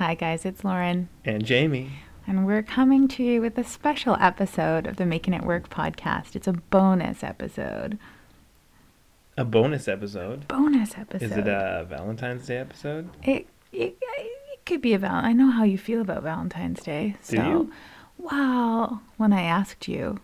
Hi, 0.00 0.14
guys, 0.14 0.46
it's 0.46 0.64
Lauren, 0.64 1.10
And 1.26 1.44
Jamie. 1.44 1.90
and 2.26 2.46
we're 2.46 2.62
coming 2.62 3.06
to 3.08 3.22
you 3.22 3.42
with 3.42 3.58
a 3.58 3.64
special 3.64 4.16
episode 4.18 4.86
of 4.86 4.96
the 4.96 5.04
Making 5.04 5.34
It 5.34 5.42
Work 5.44 5.68
podcast. 5.68 6.34
It's 6.34 6.48
a 6.48 6.54
bonus 6.54 7.22
episode. 7.22 7.98
A 9.36 9.44
bonus 9.44 9.88
episode. 9.88 10.48
Bonus 10.48 10.96
episode. 10.96 11.22
Is 11.26 11.32
it 11.36 11.46
a 11.46 11.84
Valentine's 11.88 12.46
Day 12.46 12.56
episode? 12.56 13.10
It, 13.22 13.46
it, 13.72 13.98
it 14.00 14.64
could 14.64 14.80
be 14.80 14.94
a 14.94 14.98
val. 14.98 15.16
I 15.16 15.34
know 15.34 15.50
how 15.50 15.64
you 15.64 15.76
feel 15.76 16.00
about 16.00 16.22
Valentine's 16.22 16.82
Day. 16.82 17.16
Do 17.28 17.36
So, 17.36 17.42
you? 17.42 17.72
well, 18.16 19.02
when 19.18 19.34
I 19.34 19.42
asked 19.42 19.86
you, 19.86 20.18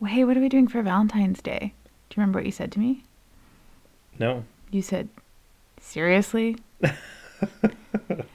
well, 0.00 0.10
hey, 0.10 0.24
what 0.24 0.36
are 0.38 0.40
we 0.40 0.48
doing 0.48 0.66
for 0.66 0.80
Valentine's 0.80 1.42
Day? 1.42 1.74
Do 2.08 2.14
you 2.14 2.22
remember 2.22 2.38
what 2.38 2.46
you 2.46 2.52
said 2.52 2.72
to 2.72 2.78
me? 2.80 3.02
No. 4.18 4.44
You 4.70 4.80
said, 4.80 5.10
seriously? 5.78 6.56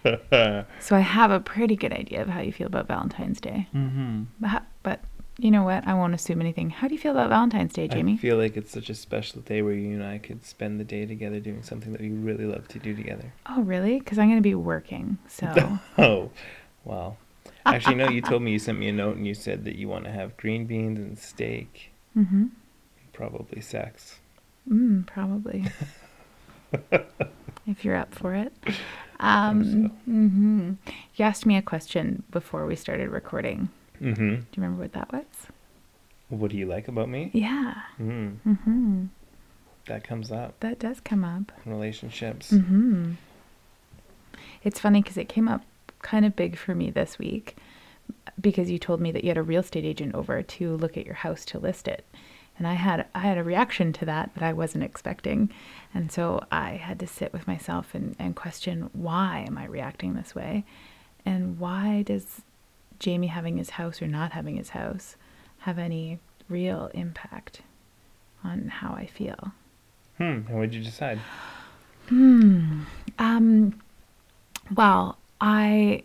So 0.80 0.96
I 0.96 1.00
have 1.00 1.32
a 1.32 1.40
pretty 1.40 1.76
good 1.76 1.92
idea 1.94 2.22
of 2.22 2.28
how 2.30 2.42
you 2.42 2.52
feel 2.54 2.68
about 2.68 2.88
Valentine's 2.88 3.42
Day. 3.42 3.68
Mm-hmm. 3.74 4.24
But, 4.40 4.64
but 4.84 5.00
you 5.38 5.50
know 5.52 5.64
what? 5.64 5.88
I 5.88 5.94
won't 5.96 6.14
assume 6.14 6.40
anything. 6.42 6.70
How 6.70 6.88
do 6.88 6.94
you 6.94 7.00
feel 7.00 7.12
about 7.12 7.30
Valentine's 7.30 7.74
Day, 7.74 7.86
I 7.86 7.88
Jamie? 7.88 8.16
feel 8.18 8.38
like 8.38 8.56
it's 8.56 8.72
such 8.72 8.90
a 8.90 8.96
special 8.96 9.42
day 9.42 9.62
where 9.62 9.74
you 9.74 9.94
and 9.96 10.04
I 10.04 10.18
could 10.20 10.46
spend 10.46 10.80
the 10.80 10.84
day 10.84 11.06
together 11.06 11.40
doing 11.40 11.64
something 11.64 11.92
that 11.92 12.02
we 12.02 12.10
really 12.10 12.46
love 12.46 12.68
to 12.70 12.80
do 12.80 12.96
together. 12.96 13.34
oh, 13.50 13.62
really? 13.64 14.00
Because 14.00 14.20
I'm 14.20 14.28
going 14.28 14.38
to 14.38 14.42
be 14.42 14.56
working. 14.56 15.18
So, 15.28 15.80
Oh, 15.98 16.30
wow. 16.84 17.18
Actually, 17.66 17.96
no, 17.96 18.10
you 18.10 18.22
told 18.22 18.44
me 18.44 18.52
you 18.52 18.60
sent 18.60 18.78
me 18.78 18.88
a 18.90 18.94
note 18.94 19.18
and 19.18 19.26
you 19.26 19.34
said 19.34 19.66
that 19.66 19.76
you 19.76 19.88
want 19.88 20.06
to 20.06 20.12
have 20.12 20.38
green 20.38 20.66
beans 20.66 21.00
and 21.00 21.18
steak, 21.18 21.92
mm-hmm. 22.16 22.46
probably 23.12 23.60
sex. 23.60 24.20
mm, 24.70 25.06
probably. 25.08 25.66
if 27.68 27.84
you're 27.84 27.96
up 27.96 28.14
for 28.14 28.36
it. 28.36 28.54
Um, 29.20 29.88
hmm 30.06 30.72
You 31.16 31.26
asked 31.26 31.46
me 31.46 31.56
a 31.58 31.62
question 31.62 32.24
before 32.32 32.66
we 32.66 32.76
started 32.76 33.10
recording. 33.10 33.70
Mm-hmm. 34.02 34.30
Do 34.30 34.36
you 34.36 34.46
remember 34.58 34.82
what 34.84 34.94
that 34.94 35.12
was? 35.14 35.26
What 36.30 36.52
do 36.52 36.58
you 36.58 36.66
like 36.66 36.88
about 36.88 37.08
me? 37.10 37.30
Yeah. 37.34 37.76
Mm, 38.00 38.38
Mm-hmm. 38.46 39.06
that 39.88 40.04
comes 40.04 40.32
up 40.32 40.60
That 40.60 40.80
does 40.80 41.00
come 41.00 41.24
up. 41.24 41.52
relationships. 41.66 42.52
Mm-hmm. 42.52 43.14
It's 44.64 44.80
funny 44.80 45.02
because 45.02 45.18
it 45.18 45.30
came 45.30 45.48
up 45.48 45.62
kind 46.02 46.26
of 46.26 46.36
big 46.36 46.58
for 46.58 46.76
me 46.76 46.90
this 46.90 47.18
week 47.20 47.56
because 48.42 48.70
you 48.70 48.78
told 48.80 49.00
me 49.00 49.12
that 49.12 49.24
you 49.24 49.30
had 49.30 49.38
a 49.38 49.44
real 49.44 49.62
estate 49.62 49.86
agent 49.86 50.14
over 50.14 50.42
to 50.42 50.76
look 50.78 50.98
at 50.98 51.06
your 51.06 51.16
house 51.16 51.46
to 51.46 51.60
list 51.60 51.88
it. 51.88 52.06
And 52.58 52.68
I 52.68 52.74
had 52.74 53.08
I 53.14 53.20
had 53.20 53.38
a 53.38 53.44
reaction 53.44 53.92
to 53.94 54.06
that 54.06 54.34
that 54.36 54.44
I 54.44 54.54
wasn't 54.54 54.84
expecting. 54.84 55.50
And 55.94 56.12
so 56.12 56.44
I 56.52 56.72
had 56.72 57.00
to 57.00 57.08
sit 57.08 57.34
with 57.34 57.48
myself 57.48 57.94
and, 57.94 58.16
and 58.18 58.36
question 58.36 58.90
why 58.94 59.46
am 59.48 59.58
I 59.58 59.66
reacting 59.66 60.14
this 60.14 60.34
way? 60.34 60.66
And 61.26 61.60
why 61.60 62.04
does 62.04 62.42
Jamie 63.00 63.28
having 63.28 63.58
his 63.58 63.72
house 63.72 64.02
or 64.02 64.08
not 64.08 64.32
having 64.32 64.56
his 64.56 64.70
house 64.70 65.16
have 65.60 65.78
any 65.78 66.20
real 66.48 66.90
impact 66.94 67.62
on 68.44 68.70
how 68.70 68.94
I 68.94 69.06
feel? 69.06 69.52
Hmm. 70.18 70.24
And 70.24 70.50
what 70.50 70.72
did 70.72 70.76
you 70.76 70.84
decide? 70.84 71.20
Hmm. 72.08 72.84
Um. 73.20 73.82
Well, 74.74 75.18
I 75.42 76.04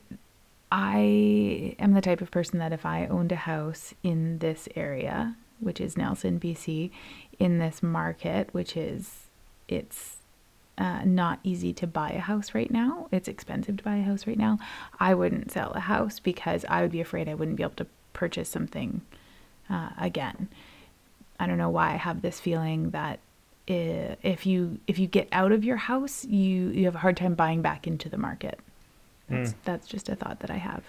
I 0.73 1.75
am 1.79 1.93
the 1.95 2.01
type 2.01 2.21
of 2.21 2.31
person 2.31 2.59
that 2.59 2.73
if 2.73 2.87
I 2.87 3.07
owned 3.07 3.33
a 3.33 3.37
house 3.37 3.95
in 4.03 4.39
this 4.39 4.69
area, 4.75 5.37
which 5.61 5.81
is 5.81 5.97
Nelson, 5.97 6.41
BC, 6.41 6.91
in 7.39 7.59
this 7.59 7.83
market, 7.83 8.49
which 8.53 8.77
is 8.77 9.27
it's 9.69 10.17
uh, 10.79 11.03
not 11.05 11.39
easy 11.45 11.73
to 11.75 11.87
buy 11.87 12.11
a 12.11 12.21
house 12.21 12.55
right 12.55 12.71
now. 12.71 13.09
It's 13.13 13.29
expensive 13.29 13.77
to 13.77 13.85
buy 13.85 13.97
a 13.97 14.03
house 14.03 14.27
right 14.27 14.39
now. 14.39 14.59
I 14.99 15.15
wouldn't 15.15 15.53
sell 15.53 15.73
a 15.73 15.81
house 15.81 16.19
because 16.19 16.65
I 16.69 16.83
would 16.83 16.91
be 16.91 17.01
afraid 17.01 17.29
I 17.29 17.35
wouldn't 17.35 17.57
be 17.57 17.63
able 17.63 17.75
to 17.75 17.87
purchase 18.13 18.49
something 18.49 19.03
uh, 19.69 19.91
again. 19.99 20.49
I 21.39 21.47
don't 21.47 21.59
know 21.59 21.71
why 21.71 21.93
I 21.93 21.97
have 21.97 22.23
this 22.23 22.41
feeling 22.41 22.91
that 22.91 23.21
if 23.67 24.47
you 24.47 24.81
if 24.89 24.99
you 24.99 25.07
get 25.07 25.29
out 25.31 25.53
of 25.53 25.65
your 25.65 25.77
house, 25.77 26.25
you 26.25 26.71
you 26.71 26.87
have 26.87 26.97
a 26.97 26.99
hard 26.99 27.17
time 27.17 27.35
buying 27.35 27.63
back 27.63 27.87
into 27.87 28.09
the 28.09 28.19
market. 28.19 28.59
That's 29.29 29.55
that's 29.65 29.87
just 29.87 30.09
a 30.09 30.17
thought 30.17 30.41
that 30.41 30.51
I 30.51 30.57
have. 30.57 30.83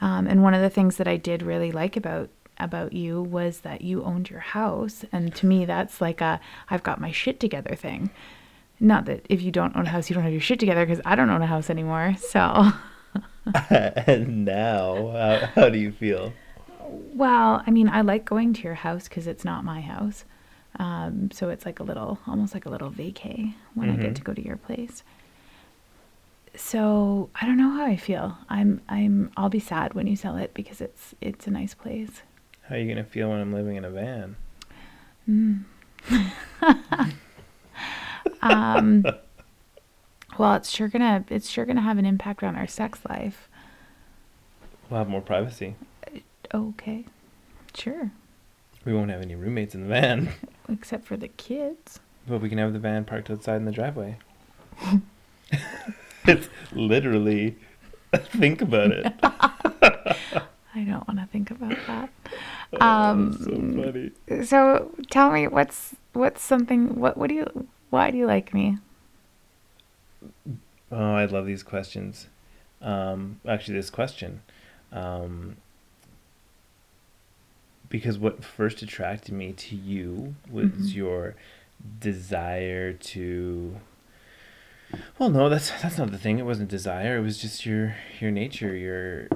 Um, 0.00 0.26
and 0.26 0.42
one 0.42 0.54
of 0.54 0.62
the 0.62 0.70
things 0.70 0.96
that 0.96 1.06
I 1.06 1.16
did 1.16 1.42
really 1.42 1.70
like 1.70 1.96
about 1.96 2.30
about 2.64 2.92
you 2.92 3.22
was 3.22 3.60
that 3.60 3.80
you 3.82 4.02
owned 4.04 4.30
your 4.30 4.40
house, 4.40 5.04
and 5.12 5.34
to 5.36 5.46
me, 5.46 5.64
that's 5.64 6.00
like 6.00 6.20
a 6.20 6.40
I've 6.68 6.82
got 6.82 7.00
my 7.00 7.10
shit 7.12 7.40
together 7.40 7.74
thing. 7.74 8.10
Not 8.78 9.04
that 9.06 9.26
if 9.28 9.42
you 9.42 9.50
don't 9.50 9.76
own 9.76 9.86
a 9.86 9.90
house, 9.90 10.08
you 10.08 10.14
don't 10.14 10.22
have 10.24 10.32
your 10.32 10.40
shit 10.40 10.58
together, 10.60 10.84
because 10.86 11.02
I 11.04 11.14
don't 11.14 11.28
own 11.30 11.42
a 11.42 11.46
house 11.46 11.68
anymore. 11.70 12.16
So, 12.18 12.72
and 14.06 14.44
now, 14.44 15.10
how, 15.12 15.46
how 15.62 15.68
do 15.68 15.78
you 15.78 15.92
feel? 15.92 16.32
well, 17.14 17.62
I 17.66 17.70
mean, 17.70 17.88
I 17.88 18.00
like 18.00 18.24
going 18.24 18.52
to 18.54 18.62
your 18.62 18.74
house 18.74 19.08
because 19.08 19.26
it's 19.26 19.44
not 19.44 19.64
my 19.64 19.80
house. 19.80 20.24
Um, 20.78 21.30
so 21.30 21.48
it's 21.50 21.66
like 21.66 21.78
a 21.80 21.82
little, 21.82 22.18
almost 22.26 22.54
like 22.54 22.64
a 22.66 22.70
little 22.70 22.90
vacay 22.90 23.54
when 23.74 23.90
I 23.90 23.96
get 23.96 24.12
Mhm. 24.12 24.16
to 24.16 24.22
go 24.22 24.32
to 24.34 24.44
your 24.44 24.56
place. 24.56 25.02
So 26.56 27.28
I 27.40 27.46
don't 27.46 27.56
know 27.56 27.70
how 27.70 27.84
I 27.84 27.96
feel. 27.96 28.36
I'm, 28.48 28.80
I'm, 28.88 29.30
I'll 29.36 29.48
be 29.48 29.60
sad 29.60 29.94
when 29.94 30.06
you 30.06 30.16
sell 30.16 30.36
it 30.36 30.52
because 30.54 30.80
it's, 30.80 31.14
it's 31.20 31.46
a 31.46 31.50
nice 31.50 31.74
place. 31.74 32.22
How 32.70 32.76
are 32.76 32.78
you 32.78 32.88
gonna 32.88 33.02
feel 33.02 33.28
when 33.30 33.40
I'm 33.40 33.52
living 33.52 33.74
in 33.74 33.84
a 33.84 33.90
van? 33.90 34.36
Um, 38.42 39.04
well, 40.38 40.54
it's 40.54 40.70
sure 40.70 40.88
gonna, 40.88 41.24
it's 41.28 41.48
sure 41.50 41.66
gonna 41.66 41.82
have 41.82 41.98
an 41.98 42.06
impact 42.06 42.42
on 42.42 42.56
our 42.56 42.66
sex 42.66 43.00
life. 43.08 43.48
We'll 44.88 44.98
have 44.98 45.08
more 45.08 45.20
privacy. 45.20 45.74
Okay, 46.54 47.04
sure, 47.74 48.10
We 48.84 48.94
won't 48.94 49.10
have 49.10 49.20
any 49.20 49.34
roommates 49.34 49.74
in 49.74 49.82
the 49.82 49.88
van, 49.88 50.30
except 50.70 51.04
for 51.04 51.16
the 51.18 51.28
kids. 51.28 52.00
but 52.26 52.40
we 52.40 52.48
can 52.48 52.56
have 52.58 52.72
the 52.72 52.78
van 52.78 53.04
parked 53.04 53.30
outside 53.30 53.56
in 53.56 53.66
the 53.66 53.72
driveway. 53.72 54.16
it's 56.24 56.48
literally. 56.72 57.56
Think 58.14 58.62
about 58.62 58.90
it. 58.92 59.06
I 59.22 60.84
don't 60.84 61.06
want 61.06 61.18
to 61.20 61.26
think 61.30 61.50
about 61.50 61.76
that. 61.86 62.10
Um, 62.78 63.36
Oh, 63.40 63.44
so 63.44 63.50
funny. 64.30 64.44
So 64.44 64.90
tell 65.10 65.30
me 65.30 65.48
what's 65.48 65.96
what's 66.12 66.42
something 66.42 66.98
what 67.00 67.16
what 67.16 67.28
do 67.28 67.34
you 67.34 67.68
why 67.90 68.10
do 68.10 68.18
you 68.18 68.26
like 68.26 68.54
me? 68.54 68.78
Oh, 70.92 71.14
I 71.14 71.24
love 71.24 71.46
these 71.46 71.62
questions. 71.62 72.26
Um, 72.82 73.40
actually, 73.46 73.74
this 73.74 73.90
question. 73.90 74.42
Um, 74.92 75.56
because 77.88 78.18
what 78.18 78.44
first 78.44 78.82
attracted 78.82 79.34
me 79.34 79.52
to 79.52 79.76
you 79.76 80.34
was 80.50 80.68
Mhm. 80.70 80.94
your 80.94 81.34
desire 82.00 82.92
to. 82.92 83.76
Well, 85.18 85.30
no, 85.30 85.48
that's 85.48 85.70
that's 85.82 85.98
not 85.98 86.10
the 86.10 86.18
thing. 86.18 86.38
It 86.38 86.46
wasn't 86.46 86.68
desire. 86.70 87.16
It 87.18 87.22
was 87.22 87.38
just 87.38 87.64
your 87.66 87.96
your 88.20 88.30
nature, 88.30 88.74
your 88.74 89.28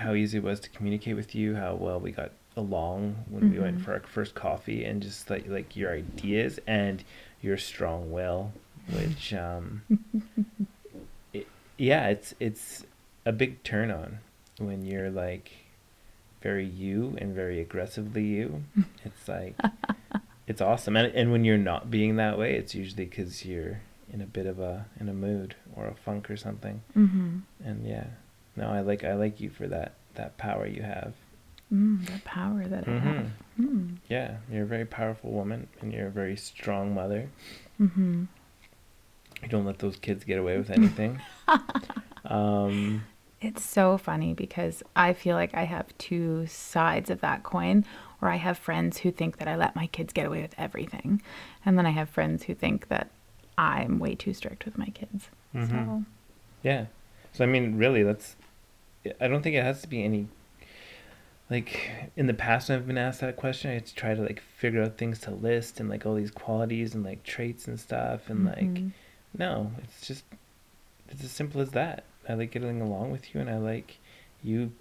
how 0.00 0.14
easy 0.14 0.38
it 0.38 0.44
was 0.44 0.60
to 0.60 0.68
communicate 0.70 1.16
with 1.16 1.34
you, 1.34 1.54
how 1.56 1.74
well 1.74 2.00
we 2.00 2.10
got 2.12 2.32
along 2.56 3.24
when 3.28 3.50
we 3.50 3.58
went 3.58 3.78
Mhm. 3.78 3.82
for 3.84 3.92
our 3.94 4.00
first 4.00 4.34
coffee, 4.34 4.84
and 4.84 5.00
just 5.02 5.30
like 5.30 5.46
like 5.48 5.76
your 5.76 5.92
ideas 5.92 6.58
and 6.66 7.04
your 7.40 7.56
strong 7.56 8.10
will, 8.10 8.52
which 8.92 9.32
um, 9.32 9.82
it, 11.32 11.46
yeah, 11.78 12.08
it's 12.08 12.34
it's 12.40 12.84
a 13.24 13.32
big 13.32 13.62
turn 13.62 13.90
on 13.90 14.18
when 14.58 14.84
you're 14.84 15.10
like 15.10 15.50
very 16.42 16.66
you 16.66 17.16
and 17.20 17.34
very 17.34 17.60
aggressively 17.60 18.24
you. 18.24 18.64
It's 19.04 19.28
like 19.28 19.54
it's 20.46 20.60
awesome, 20.60 20.96
and 20.96 21.14
and 21.14 21.32
when 21.32 21.44
you're 21.44 21.58
not 21.58 21.90
being 21.90 22.16
that 22.16 22.38
way, 22.38 22.54
it's 22.56 22.74
usually 22.74 23.04
because 23.04 23.44
you're 23.44 23.80
in 24.12 24.20
a 24.20 24.26
bit 24.26 24.46
of 24.46 24.58
a 24.58 24.86
in 24.98 25.08
a 25.08 25.14
mood 25.14 25.54
or 25.76 25.86
a 25.86 25.94
funk 25.94 26.28
or 26.30 26.36
something. 26.36 26.82
Mm-hmm. 26.96 27.38
And 27.64 27.86
yeah, 27.86 28.06
no, 28.60 28.68
I 28.70 28.80
like 28.80 29.02
I 29.04 29.14
like 29.14 29.40
you 29.40 29.50
for 29.50 29.66
that 29.68 29.94
that 30.14 30.36
power 30.36 30.66
you 30.66 30.82
have. 30.82 31.14
Mm, 31.72 32.04
the 32.06 32.20
power 32.24 32.64
that 32.66 32.86
I 32.86 32.98
have. 32.98 33.26
Mm. 33.58 33.96
Yeah, 34.08 34.36
you're 34.50 34.64
a 34.64 34.66
very 34.66 34.84
powerful 34.84 35.30
woman, 35.30 35.68
and 35.80 35.92
you're 35.92 36.08
a 36.08 36.10
very 36.10 36.36
strong 36.36 36.94
mother. 36.94 37.30
Mm-hmm. 37.80 38.24
You 39.42 39.48
don't 39.48 39.64
let 39.64 39.78
those 39.78 39.96
kids 39.96 40.24
get 40.24 40.38
away 40.38 40.58
with 40.58 40.70
anything. 40.70 41.20
um, 42.24 43.04
It's 43.40 43.64
so 43.64 43.96
funny 43.96 44.34
because 44.34 44.82
I 44.94 45.12
feel 45.14 45.36
like 45.36 45.54
I 45.54 45.62
have 45.64 45.96
two 45.96 46.46
sides 46.46 47.08
of 47.08 47.20
that 47.22 47.42
coin 47.42 47.84
where 48.18 48.30
I 48.30 48.36
have 48.36 48.58
friends 48.58 48.98
who 48.98 49.10
think 49.10 49.38
that 49.38 49.48
I 49.48 49.56
let 49.56 49.74
my 49.74 49.86
kids 49.86 50.12
get 50.12 50.26
away 50.26 50.42
with 50.42 50.54
everything. 50.58 51.22
And 51.64 51.78
then 51.78 51.86
I 51.86 51.90
have 51.90 52.10
friends 52.10 52.42
who 52.44 52.54
think 52.54 52.88
that 52.88 53.08
I'm 53.56 53.98
way 53.98 54.14
too 54.14 54.34
strict 54.34 54.64
with 54.66 54.76
my 54.76 54.88
kids. 54.88 55.28
Mhm. 55.54 55.70
So 55.70 56.04
Yeah. 56.62 56.86
So 57.32 57.44
I 57.44 57.46
mean, 57.46 57.78
really, 57.78 58.02
that's. 58.02 58.36
I 59.20 59.28
don't 59.28 59.42
think 59.42 59.56
it 59.56 59.62
has 59.64 59.82
to 59.82 59.88
be 59.88 60.04
any. 60.04 60.28
Like 61.48 61.90
in 62.16 62.26
the 62.26 62.34
past, 62.34 62.68
when 62.68 62.78
I've 62.78 62.86
been 62.86 62.98
asked 62.98 63.20
that 63.22 63.36
question, 63.36 63.70
I 63.70 63.74
had 63.74 63.86
to 63.86 63.94
try 63.94 64.14
to 64.14 64.22
like 64.22 64.40
figure 64.40 64.82
out 64.82 64.98
things 64.98 65.18
to 65.20 65.32
list 65.32 65.80
and 65.80 65.88
like 65.88 66.06
all 66.06 66.14
these 66.14 66.30
qualities 66.30 66.94
and 66.94 67.02
like 67.04 67.24
traits 67.24 67.66
and 67.66 67.78
stuff, 67.80 68.30
and 68.30 68.44
like 68.44 68.60
Mhm. 68.60 68.90
no, 69.36 69.72
it's 69.82 70.06
just 70.06 70.24
it's 71.08 71.24
as 71.24 71.30
simple 71.32 71.60
as 71.60 71.70
that. 71.70 72.04
I 72.28 72.34
like 72.34 72.52
getting 72.52 72.80
along 72.80 73.10
with 73.10 73.34
you, 73.34 73.40
and 73.40 73.50
I 73.50 73.56
like 73.58 73.98
you 74.44 74.72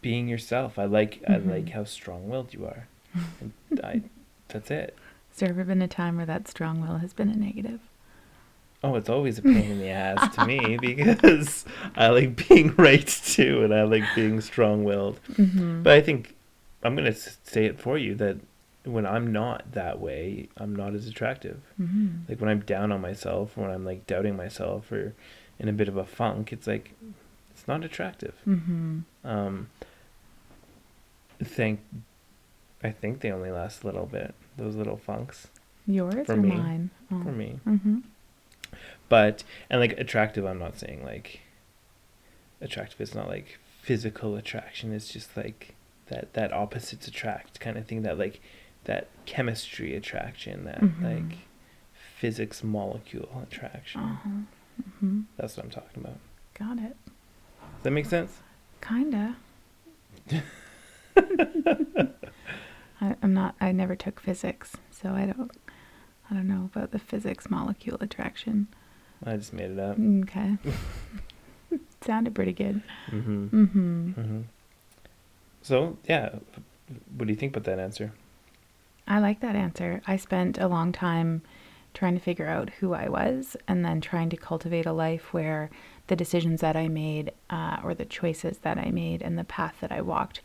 being 0.00 0.26
yourself. 0.26 0.78
I 0.78 0.84
like 0.86 1.22
I 1.28 1.32
Mhm. 1.32 1.50
like 1.50 1.68
how 1.70 1.84
strong-willed 1.84 2.54
you 2.54 2.64
are. 2.64 2.88
And 3.40 3.52
I, 3.84 4.02
that's 4.48 4.70
it. 4.70 4.96
Has 5.30 5.40
there 5.40 5.50
ever 5.50 5.64
been 5.64 5.82
a 5.82 5.88
time 5.88 6.16
where 6.16 6.24
that 6.26 6.48
strong 6.48 6.80
will 6.80 6.98
has 6.98 7.12
been 7.12 7.28
a 7.28 7.36
negative? 7.36 7.80
Oh, 8.84 8.94
it's 8.94 9.08
always 9.08 9.38
a 9.38 9.42
pain 9.42 9.70
in 9.70 9.78
the 9.78 9.88
ass 9.88 10.34
to 10.36 10.46
me 10.46 10.76
because 10.80 11.64
I 11.96 12.08
like 12.08 12.48
being 12.48 12.74
right 12.76 13.06
too, 13.06 13.64
and 13.64 13.74
I 13.74 13.82
like 13.82 14.04
being 14.14 14.40
strong-willed. 14.40 15.18
Mm-hmm. 15.32 15.82
But 15.82 15.94
I 15.94 16.00
think 16.00 16.34
I'm 16.82 16.94
gonna 16.94 17.14
say 17.14 17.64
it 17.64 17.80
for 17.80 17.98
you 17.98 18.14
that 18.16 18.36
when 18.84 19.04
I'm 19.06 19.32
not 19.32 19.72
that 19.72 20.00
way, 20.00 20.48
I'm 20.56 20.74
not 20.76 20.94
as 20.94 21.08
attractive. 21.08 21.60
mm-hmm. 21.80 22.08
Like 22.28 22.40
when 22.40 22.48
I'm 22.48 22.60
down 22.60 22.92
on 22.92 23.00
myself, 23.00 23.56
when 23.56 23.70
I'm 23.70 23.84
like 23.84 24.06
doubting 24.06 24.36
myself, 24.36 24.92
or 24.92 25.14
in 25.58 25.68
a 25.68 25.72
bit 25.72 25.88
of 25.88 25.96
a 25.96 26.04
funk, 26.04 26.52
it's 26.52 26.66
like 26.66 26.92
it's 27.50 27.66
not 27.66 27.84
attractive. 27.84 28.34
Mm-hmm. 28.46 29.00
Um, 29.24 29.68
think, 31.42 31.80
I 32.84 32.90
think 32.90 33.20
they 33.20 33.30
only 33.32 33.50
last 33.50 33.82
a 33.82 33.86
little 33.86 34.06
bit. 34.06 34.34
Those 34.56 34.74
little 34.76 34.96
funks 34.96 35.48
Yours 35.86 36.26
For 36.26 36.32
or 36.32 36.36
me. 36.36 36.48
mine? 36.50 36.90
Oh. 37.12 37.22
for 37.22 37.32
me. 37.32 37.58
Mm-hmm. 37.66 37.98
But 39.08 39.44
and 39.70 39.80
like 39.80 39.92
attractive, 39.98 40.44
I'm 40.44 40.58
not 40.58 40.78
saying 40.78 41.04
like 41.04 41.40
attractive 42.60 43.00
is 43.00 43.14
not 43.14 43.28
like 43.28 43.58
physical 43.82 44.34
attraction. 44.36 44.92
It's 44.92 45.08
just 45.12 45.36
like 45.36 45.74
that 46.06 46.32
that 46.34 46.52
opposites 46.52 47.06
attract 47.06 47.60
kind 47.60 47.76
of 47.78 47.86
thing. 47.86 48.02
That 48.02 48.18
like 48.18 48.40
that 48.84 49.08
chemistry 49.26 49.94
attraction. 49.94 50.64
That 50.64 50.80
Mhm. 50.80 51.02
like 51.02 51.38
physics 52.18 52.64
molecule 52.64 53.28
attraction. 53.42 54.00
Uh-huh. 54.00 54.28
Mm-hmm. 54.82 55.20
That's 55.36 55.56
what 55.56 55.64
I'm 55.64 55.70
talking 55.70 56.02
about. 56.02 56.18
Got 56.58 56.78
it. 56.78 56.96
Does 57.04 57.82
that 57.84 57.90
make 57.90 58.06
sense? 58.06 58.38
Kinda. 58.80 59.36
I, 63.00 63.14
I'm 63.22 63.34
not. 63.34 63.54
I 63.60 63.72
never 63.72 63.94
took 63.94 64.20
physics, 64.20 64.76
so 64.90 65.10
I 65.10 65.26
don't. 65.26 65.50
I 66.30 66.34
don't 66.34 66.48
know 66.48 66.68
about 66.74 66.90
the 66.90 66.98
physics 66.98 67.48
molecule 67.48 67.98
attraction. 68.00 68.66
I 69.24 69.36
just 69.36 69.52
made 69.52 69.70
it 69.70 69.78
up. 69.78 69.98
Okay. 69.98 70.56
Sounded 72.00 72.34
pretty 72.34 72.52
good. 72.52 72.82
Mm-hmm. 73.10 73.46
Mm-hmm. 73.46 74.10
Mm-hmm. 74.12 74.40
So 75.62 75.98
yeah, 76.08 76.30
what 77.16 77.26
do 77.26 77.32
you 77.32 77.38
think 77.38 77.56
about 77.56 77.64
that 77.64 77.78
answer? 77.78 78.12
I 79.08 79.18
like 79.18 79.40
that 79.40 79.56
answer. 79.56 80.02
I 80.06 80.16
spent 80.16 80.58
a 80.58 80.68
long 80.68 80.92
time 80.92 81.42
trying 81.94 82.14
to 82.14 82.20
figure 82.20 82.46
out 82.46 82.70
who 82.80 82.92
I 82.92 83.08
was 83.08 83.56
and 83.66 83.84
then 83.84 84.00
trying 84.00 84.28
to 84.30 84.36
cultivate 84.36 84.84
a 84.84 84.92
life 84.92 85.32
where 85.32 85.70
the 86.08 86.16
decisions 86.16 86.60
that 86.60 86.76
I 86.76 86.88
made 86.88 87.32
uh, 87.48 87.78
or 87.82 87.94
the 87.94 88.04
choices 88.04 88.58
that 88.58 88.78
I 88.78 88.90
made 88.90 89.22
and 89.22 89.38
the 89.38 89.44
path 89.44 89.76
that 89.80 89.90
I 89.90 90.02
walked 90.02 90.40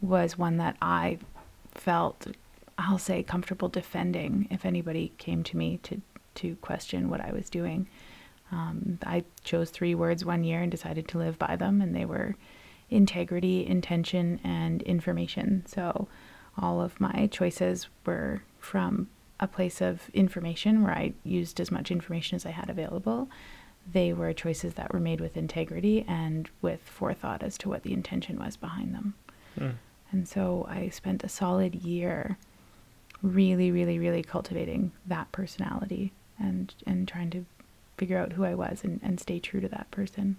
was 0.00 0.38
one 0.38 0.56
that 0.56 0.76
I 0.80 1.18
felt, 1.72 2.28
I'll 2.78 2.98
say, 2.98 3.22
comfortable 3.22 3.68
defending 3.68 4.48
if 4.50 4.64
anybody 4.64 5.12
came 5.18 5.42
to 5.44 5.56
me 5.56 5.78
to, 5.82 6.00
to 6.36 6.56
question 6.56 7.10
what 7.10 7.20
I 7.20 7.32
was 7.32 7.50
doing. 7.50 7.86
Um, 8.52 8.98
I 9.04 9.24
chose 9.42 9.70
three 9.70 9.94
words 9.94 10.24
one 10.24 10.44
year 10.44 10.60
and 10.60 10.70
decided 10.70 11.08
to 11.08 11.18
live 11.18 11.38
by 11.38 11.56
them, 11.56 11.80
and 11.80 11.94
they 11.94 12.04
were 12.04 12.36
integrity, 12.90 13.66
intention, 13.66 14.40
and 14.44 14.82
information. 14.82 15.64
So 15.66 16.08
all 16.56 16.80
of 16.80 17.00
my 17.00 17.28
choices 17.32 17.88
were 18.04 18.42
from 18.60 19.08
a 19.40 19.48
place 19.48 19.80
of 19.80 20.08
information 20.14 20.82
where 20.82 20.92
I 20.94 21.12
used 21.24 21.60
as 21.60 21.70
much 21.70 21.90
information 21.90 22.36
as 22.36 22.46
I 22.46 22.50
had 22.50 22.70
available. 22.70 23.28
They 23.90 24.12
were 24.12 24.32
choices 24.32 24.74
that 24.74 24.92
were 24.92 25.00
made 25.00 25.20
with 25.20 25.36
integrity 25.36 26.04
and 26.06 26.48
with 26.62 26.80
forethought 26.80 27.42
as 27.42 27.58
to 27.58 27.68
what 27.68 27.82
the 27.82 27.92
intention 27.92 28.38
was 28.38 28.56
behind 28.56 28.94
them. 28.94 29.14
Hmm. 29.58 29.70
And 30.12 30.28
so 30.28 30.66
I 30.70 30.90
spent 30.90 31.24
a 31.24 31.28
solid 31.28 31.74
year 31.74 32.38
really, 33.22 33.70
really, 33.70 33.98
really 33.98 34.22
cultivating 34.22 34.92
that 35.06 35.32
personality 35.32 36.12
and, 36.38 36.72
and 36.86 37.08
trying 37.08 37.30
to 37.30 37.44
figure 37.96 38.18
out 38.18 38.32
who 38.34 38.44
I 38.44 38.54
was 38.54 38.84
and, 38.84 39.00
and 39.02 39.18
stay 39.20 39.38
true 39.40 39.60
to 39.60 39.68
that 39.68 39.90
person. 39.90 40.36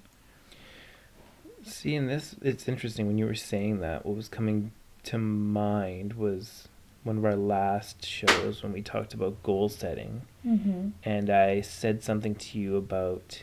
See, 1.63 1.95
in 1.95 2.07
this, 2.07 2.35
it's 2.41 2.67
interesting 2.67 3.07
when 3.07 3.17
you 3.17 3.25
were 3.25 3.33
saying 3.35 3.79
that. 3.79 4.05
What 4.05 4.15
was 4.15 4.27
coming 4.27 4.71
to 5.03 5.17
mind 5.17 6.13
was 6.13 6.67
one 7.03 7.17
of 7.17 7.25
our 7.25 7.35
last 7.35 8.05
shows 8.05 8.61
when 8.63 8.71
we 8.73 8.81
talked 8.81 9.13
about 9.13 9.41
goal 9.43 9.69
setting, 9.69 10.21
Mm-hmm. 10.45 10.89
and 11.03 11.29
I 11.31 11.61
said 11.61 12.03
something 12.03 12.35
to 12.35 12.59
you 12.59 12.75
about 12.77 13.41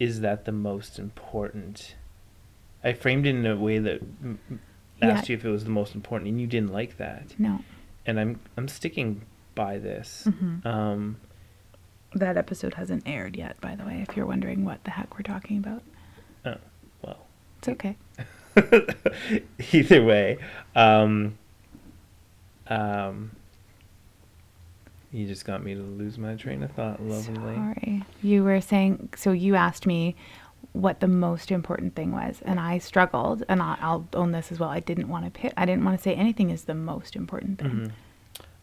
is 0.00 0.20
that 0.20 0.44
the 0.44 0.52
most 0.52 0.98
important? 0.98 1.94
I 2.82 2.92
framed 2.92 3.24
it 3.24 3.36
in 3.36 3.46
a 3.46 3.56
way 3.56 3.78
that 3.78 4.02
asked 5.00 5.28
Yeah. 5.28 5.32
you 5.34 5.38
if 5.38 5.44
it 5.44 5.48
was 5.50 5.62
the 5.64 5.70
most 5.70 5.94
important, 5.94 6.28
and 6.30 6.40
you 6.40 6.48
didn't 6.48 6.72
like 6.72 6.96
that. 6.96 7.34
No. 7.38 7.60
And 8.04 8.18
I'm 8.18 8.40
I'm 8.56 8.66
sticking 8.66 9.22
by 9.54 9.78
this. 9.78 10.26
Mhm. 10.28 10.66
Um, 10.66 11.16
That 12.16 12.36
episode 12.38 12.74
hasn't 12.74 13.02
aired 13.06 13.36
yet, 13.36 13.60
by 13.60 13.74
the 13.76 13.84
way, 13.84 14.04
if 14.08 14.16
you're 14.16 14.24
wondering 14.26 14.64
what 14.64 14.82
the 14.84 14.90
heck 14.92 15.14
we're 15.18 15.22
talking 15.22 15.58
about. 15.58 15.82
oh, 16.46 16.56
well, 17.02 17.18
It's 17.58 17.68
okay. 17.68 17.96
either 19.72 20.02
way, 20.02 20.38
um, 20.74 21.36
um, 22.68 23.32
you 25.12 25.26
just 25.26 25.44
got 25.44 25.62
me 25.62 25.74
to 25.74 25.82
lose 25.82 26.16
my 26.16 26.34
train 26.36 26.62
of 26.62 26.70
thought. 26.72 27.02
Lovely. 27.02 27.54
Sorry. 27.54 28.02
You 28.22 28.44
were 28.44 28.60
saying, 28.62 29.10
so 29.14 29.32
you 29.32 29.54
asked 29.54 29.86
me 29.86 30.16
what 30.72 31.00
the 31.00 31.08
most 31.08 31.50
important 31.50 31.94
thing 31.94 32.12
was, 32.12 32.40
and 32.46 32.58
I 32.58 32.78
struggled, 32.78 33.42
and 33.48 33.60
I, 33.62 33.76
I'll 33.80 34.06
own 34.14 34.32
this 34.32 34.50
as 34.50 34.58
well. 34.58 34.70
I 34.70 34.80
didn't 34.80 35.08
want 35.08 35.24
to 35.26 35.30
pick, 35.30 35.52
I 35.56 35.66
didn't 35.66 35.84
want 35.84 35.98
to 35.98 36.02
say 36.02 36.14
anything 36.14 36.48
is 36.50 36.64
the 36.64 36.74
most 36.74 37.14
important 37.14 37.60
thing. 37.60 37.92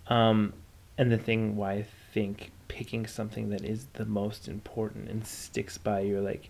Mhm. 0.09 0.11
Um, 0.11 0.53
and 0.97 1.11
the 1.11 1.17
thing 1.19 1.55
why 1.55 1.73
I 1.73 1.85
think 2.13 2.51
picking 2.77 3.05
something 3.05 3.49
that 3.49 3.63
is 3.63 3.87
the 3.93 4.05
most 4.05 4.47
important 4.47 5.07
and 5.07 5.25
sticks 5.27 5.77
by 5.77 5.99
your 5.99 6.21
like, 6.21 6.49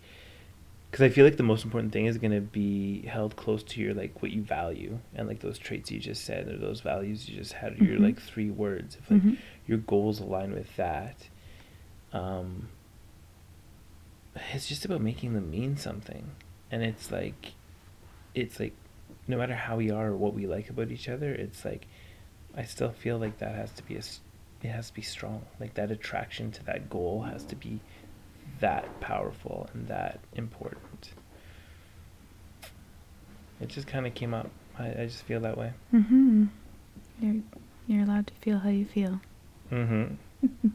because 0.90 1.04
I 1.04 1.10
feel 1.10 1.24
like 1.26 1.36
the 1.36 1.42
most 1.42 1.64
important 1.64 1.92
thing 1.92 2.06
is 2.06 2.16
gonna 2.16 2.40
be 2.40 3.02
held 3.02 3.36
close 3.36 3.62
to 3.64 3.80
your 3.80 3.92
like 3.92 4.22
what 4.22 4.30
you 4.30 4.42
value 4.42 4.98
and 5.14 5.28
like 5.28 5.40
those 5.40 5.58
traits 5.58 5.90
you 5.90 6.00
just 6.00 6.24
said 6.24 6.48
or 6.48 6.56
those 6.56 6.80
values 6.80 7.28
you 7.28 7.36
just 7.36 7.52
had. 7.52 7.78
Or 7.78 7.84
your 7.84 7.98
like 7.98 8.20
three 8.22 8.50
words. 8.50 8.96
If 8.96 9.10
like 9.10 9.22
Mhm. 9.22 9.36
your 9.66 9.78
goals 9.78 10.20
align 10.20 10.52
with 10.54 10.74
that, 10.76 11.28
um, 12.12 12.68
it's 14.52 14.66
just 14.68 14.84
about 14.84 15.00
making 15.00 15.34
them 15.34 15.50
mean 15.50 15.76
something, 15.76 16.30
and 16.70 16.82
it's 16.82 17.10
like, 17.10 17.52
it's 18.34 18.58
like, 18.58 18.74
no 19.28 19.36
matter 19.36 19.54
how 19.54 19.76
we 19.76 19.90
are 19.90 20.08
or 20.08 20.16
what 20.16 20.32
we 20.34 20.46
like 20.46 20.70
about 20.70 20.90
each 20.90 21.08
other, 21.08 21.32
it's 21.32 21.64
like, 21.64 21.86
I 22.56 22.64
still 22.64 22.90
feel 22.90 23.18
like 23.18 23.38
that 23.38 23.54
has 23.54 23.70
to 23.72 23.82
be 23.82 23.96
a, 23.96 24.02
it 24.64 24.70
has 24.70 24.88
to 24.88 24.94
be 24.94 25.02
strong. 25.02 25.44
Like 25.60 25.74
that 25.74 25.90
attraction 25.90 26.50
to 26.52 26.64
that 26.64 26.88
goal 26.88 27.22
has 27.22 27.44
to 27.44 27.56
be 27.56 27.80
that 28.60 29.00
powerful 29.00 29.68
and 29.74 29.86
that 29.88 30.20
important. 30.34 31.10
It 33.60 33.68
just 33.68 33.86
kind 33.86 34.06
of 34.06 34.14
came 34.14 34.32
up. 34.32 34.50
I, 34.78 34.88
I 34.88 35.06
just 35.06 35.22
feel 35.24 35.40
that 35.40 35.58
way. 35.58 35.74
Mm-hmm. 35.92 36.46
You're, 37.20 37.42
you're 37.86 38.04
allowed 38.04 38.26
to 38.28 38.34
feel 38.40 38.58
how 38.58 38.70
you 38.70 38.86
feel. 38.86 39.20
Mm-hmm. 39.70 40.14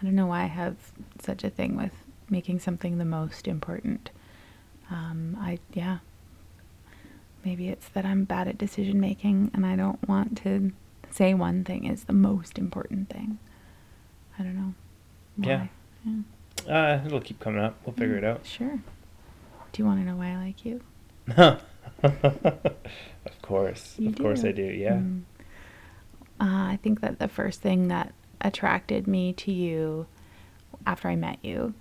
I 0.00 0.02
don't 0.04 0.14
know 0.14 0.26
why 0.26 0.44
I 0.44 0.46
have 0.46 0.76
such 1.20 1.44
a 1.44 1.50
thing 1.50 1.76
with 1.76 1.92
making 2.30 2.60
something 2.60 2.96
the 2.96 3.04
most 3.04 3.46
important. 3.46 4.10
Um, 4.90 5.36
I, 5.38 5.58
yeah. 5.74 5.98
Maybe 7.44 7.68
it's 7.68 7.88
that 7.90 8.06
I'm 8.06 8.24
bad 8.24 8.48
at 8.48 8.56
decision 8.56 9.00
making 9.00 9.50
and 9.52 9.66
I 9.66 9.76
don't 9.76 10.08
want 10.08 10.38
to 10.38 10.72
say 11.16 11.34
one 11.34 11.64
thing 11.64 11.86
is 11.86 12.04
the 12.04 12.12
most 12.12 12.58
important 12.58 13.08
thing. 13.08 13.38
I 14.38 14.42
don't 14.42 14.56
know. 14.56 14.74
Yeah. 15.38 15.58
Why. 15.58 15.70
Yeah. 16.66 16.98
Uh, 16.98 17.06
it'll 17.06 17.20
keep 17.20 17.40
coming 17.40 17.62
up. 17.62 17.78
We'll 17.84 17.94
figure 17.94 18.16
it 18.16 18.24
out. 18.24 18.44
Sure. 18.44 18.78
Do 19.72 19.82
you 19.82 19.86
want 19.86 20.00
to 20.00 20.04
know 20.06 20.16
why 20.16 20.32
I 20.32 20.36
like 20.36 20.64
you? 20.64 20.80
of 22.02 23.42
course. 23.42 23.94
You 23.98 24.10
of 24.10 24.18
course. 24.18 24.44
I 24.44 24.52
do. 24.52 24.62
Yeah. 24.62 24.94
Mm. 24.94 25.22
Uh, 26.38 26.44
I 26.72 26.78
think 26.82 27.00
that 27.00 27.18
the 27.18 27.28
first 27.28 27.60
thing 27.62 27.88
that 27.88 28.12
attracted 28.40 29.06
me 29.06 29.32
to 29.32 29.52
you 29.52 30.06
after 30.86 31.08
I 31.08 31.16
met 31.16 31.38
you 31.42 31.74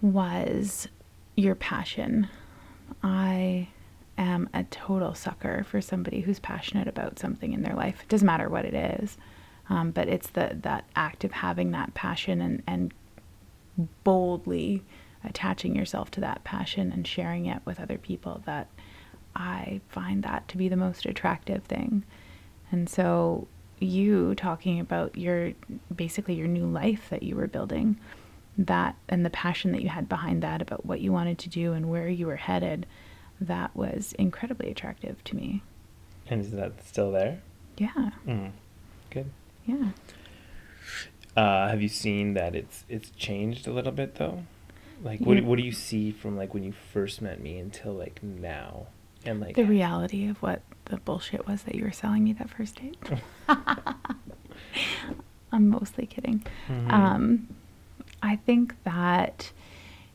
was 0.00 0.88
your 1.36 1.54
passion. 1.54 2.28
I 3.02 3.68
a 4.54 4.64
total 4.64 5.14
sucker 5.14 5.64
for 5.64 5.80
somebody 5.80 6.20
who's 6.20 6.38
passionate 6.38 6.88
about 6.88 7.18
something 7.18 7.52
in 7.52 7.62
their 7.62 7.74
life. 7.74 8.00
It 8.02 8.08
doesn't 8.08 8.26
matter 8.26 8.48
what 8.48 8.64
it 8.64 8.74
is, 8.74 9.18
um, 9.68 9.90
but 9.90 10.08
it's 10.08 10.30
the 10.30 10.56
that 10.62 10.84
act 10.96 11.24
of 11.24 11.32
having 11.32 11.72
that 11.72 11.94
passion 11.94 12.40
and 12.40 12.62
and 12.66 12.94
boldly 14.04 14.82
attaching 15.24 15.74
yourself 15.74 16.10
to 16.12 16.20
that 16.20 16.44
passion 16.44 16.92
and 16.92 17.06
sharing 17.06 17.46
it 17.46 17.60
with 17.64 17.80
other 17.80 17.98
people 17.98 18.42
that 18.46 18.68
I 19.34 19.80
find 19.88 20.22
that 20.22 20.46
to 20.48 20.56
be 20.56 20.68
the 20.68 20.76
most 20.76 21.06
attractive 21.06 21.64
thing. 21.64 22.04
And 22.70 22.88
so 22.88 23.48
you 23.80 24.34
talking 24.34 24.78
about 24.78 25.16
your 25.16 25.52
basically 25.94 26.34
your 26.34 26.46
new 26.46 26.66
life 26.66 27.08
that 27.10 27.22
you 27.22 27.34
were 27.34 27.48
building 27.48 27.98
that 28.56 28.96
and 29.08 29.24
the 29.24 29.30
passion 29.30 29.72
that 29.72 29.82
you 29.82 29.88
had 29.88 30.08
behind 30.08 30.42
that 30.42 30.62
about 30.62 30.86
what 30.86 31.00
you 31.00 31.12
wanted 31.12 31.38
to 31.38 31.48
do 31.48 31.72
and 31.72 31.90
where 31.90 32.08
you 32.08 32.26
were 32.26 32.36
headed, 32.36 32.86
that 33.40 33.74
was 33.76 34.12
incredibly 34.14 34.70
attractive 34.70 35.22
to 35.24 35.36
me. 35.36 35.62
And 36.28 36.40
is 36.40 36.52
that 36.52 36.84
still 36.86 37.12
there? 37.12 37.40
Yeah. 37.76 38.10
Mm. 38.26 38.52
Good. 39.10 39.30
Yeah. 39.66 39.90
Uh, 41.36 41.68
have 41.68 41.82
you 41.82 41.88
seen 41.88 42.34
that 42.34 42.54
it's 42.54 42.84
it's 42.88 43.10
changed 43.10 43.66
a 43.66 43.72
little 43.72 43.92
bit 43.92 44.14
though? 44.16 44.44
Like, 45.02 45.20
what 45.20 45.36
You- 45.36 45.44
what 45.44 45.58
do 45.58 45.64
you 45.64 45.72
see 45.72 46.12
from 46.12 46.36
like 46.36 46.54
when 46.54 46.62
you 46.64 46.72
first 46.72 47.20
met 47.20 47.40
me 47.40 47.58
until 47.58 47.92
like 47.92 48.22
now, 48.22 48.86
and 49.26 49.40
like 49.40 49.56
The 49.56 49.64
reality 49.64 50.28
of 50.28 50.40
what 50.42 50.62
the 50.86 50.96
bullshit 50.98 51.46
was 51.46 51.62
that 51.64 51.74
you 51.74 51.84
were 51.84 51.92
selling 51.92 52.24
me 52.24 52.32
that 52.34 52.48
first 52.50 52.76
date. 52.80 52.96
I'm 55.52 55.68
mostly 55.68 56.06
kidding. 56.06 56.44
Mhm. 56.68 56.92
Um, 56.92 57.48
I 58.22 58.36
think 58.36 58.74
that 58.84 59.52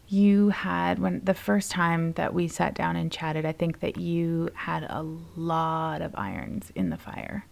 you 0.10 0.50
had 0.50 1.00
when 1.00 1.22
the 1.24 1.34
first 1.34 1.72
time 1.72 2.14
that 2.14 2.34
we 2.34 2.48
sat 2.48 2.74
down 2.74 2.96
and 2.96 3.12
chatted, 3.12 3.46
I 3.46 3.52
think 3.52 3.80
that 3.82 3.98
you 3.98 4.50
had 4.56 4.84
a 4.84 5.04
lot 5.36 6.02
of 6.02 6.16
irons 6.16 6.72
in 6.76 6.90
the 6.90 6.98
fire. 6.98 7.46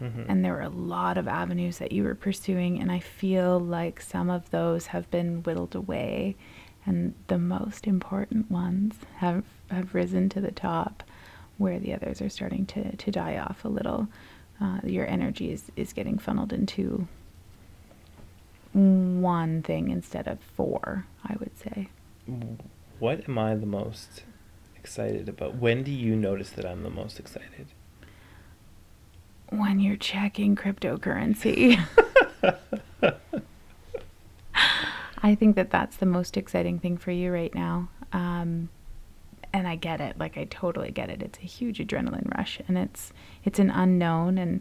Mhm. 0.00 0.26
And 0.28 0.44
there 0.44 0.52
were 0.52 0.60
a 0.60 0.68
lot 0.68 1.16
of 1.16 1.26
avenues 1.28 1.78
that 1.78 1.92
you 1.92 2.02
were 2.02 2.14
pursuing, 2.14 2.80
and 2.80 2.92
I 2.92 2.98
feel 2.98 3.58
like 3.58 4.00
some 4.00 4.28
of 4.28 4.50
those 4.50 4.88
have 4.88 5.10
been 5.10 5.42
whittled 5.44 5.74
away, 5.74 6.36
and 6.84 7.14
the 7.28 7.38
most 7.38 7.86
important 7.86 8.50
ones 8.50 8.98
have, 9.16 9.44
have 9.70 9.94
risen 9.94 10.28
to 10.30 10.40
the 10.40 10.52
top, 10.52 11.02
where 11.56 11.78
the 11.78 11.94
others 11.94 12.20
are 12.20 12.28
starting 12.28 12.66
to, 12.66 12.96
to 12.96 13.10
die 13.10 13.38
off 13.38 13.64
a 13.64 13.68
little. 13.68 14.08
Uh, 14.60 14.80
your 14.84 15.06
energy 15.06 15.52
is, 15.52 15.70
is 15.76 15.92
getting 15.92 16.18
funneled 16.18 16.52
into 16.52 17.06
one 18.74 19.62
thing 19.62 19.88
instead 19.88 20.26
of 20.26 20.38
four, 20.40 21.06
I 21.24 21.36
would 21.38 21.56
say. 21.58 21.88
What 22.98 23.28
am 23.28 23.38
I 23.38 23.54
the 23.54 23.66
most 23.66 24.22
excited 24.76 25.28
about? 25.28 25.56
When 25.56 25.82
do 25.82 25.90
you 25.90 26.16
notice 26.16 26.50
that 26.50 26.66
I'm 26.66 26.82
the 26.82 26.90
most 26.90 27.18
excited? 27.18 27.68
When 29.50 29.80
you're 29.80 29.96
checking 29.96 30.56
cryptocurrency. 30.56 31.80
I 35.22 35.34
think 35.34 35.56
that 35.56 35.70
that's 35.70 35.96
the 35.96 36.06
most 36.06 36.36
exciting 36.36 36.78
thing 36.78 36.98
for 36.98 37.10
you 37.10 37.32
right 37.32 37.54
now. 37.54 37.88
Um, 38.12 38.68
and 39.54 39.68
I 39.68 39.76
get 39.76 40.00
it. 40.00 40.18
Like 40.18 40.36
I 40.36 40.44
totally 40.44 40.90
get 40.90 41.08
it. 41.08 41.22
It's 41.22 41.38
a 41.38 41.42
huge 41.42 41.78
adrenaline 41.78 42.34
rush 42.36 42.60
and 42.66 42.76
it's 42.76 43.12
it's 43.44 43.58
an 43.58 43.70
unknown 43.70 44.36
and 44.36 44.60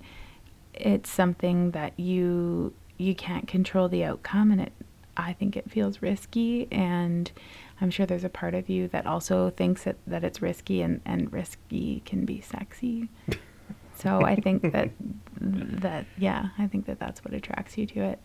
it's 0.74 1.10
something 1.10 1.72
that 1.72 2.00
you 2.00 2.74
you 2.97 3.15
can't 3.15 3.47
control 3.47 3.88
the 3.89 4.03
outcome 4.03 4.51
and 4.51 4.62
it 4.62 4.73
I 5.15 5.33
think 5.33 5.55
it 5.55 5.69
feels 5.69 6.01
risky 6.01 6.67
and 6.71 7.31
I'm 7.79 7.91
sure 7.91 8.05
there's 8.05 8.23
a 8.23 8.29
part 8.29 8.55
of 8.55 8.67
you 8.69 8.88
that 8.89 9.05
also 9.05 9.50
thinks 9.51 9.83
that, 9.83 9.97
that 10.07 10.23
it's 10.23 10.41
risky 10.41 10.81
and, 10.81 11.01
and 11.05 11.31
risky 11.31 12.01
can 12.05 12.25
be 12.25 12.41
sexy. 12.41 13.09
So 13.95 14.21
I 14.23 14.35
think 14.35 14.71
that 14.73 14.89
that 15.39 16.05
yeah, 16.17 16.50
I 16.57 16.65
think 16.67 16.88
that 16.88 17.00
that's 17.00 17.23
what 17.23 17.33
attracts 17.33 17.77
you 17.77 17.85
to 17.85 18.00
it. 18.01 18.19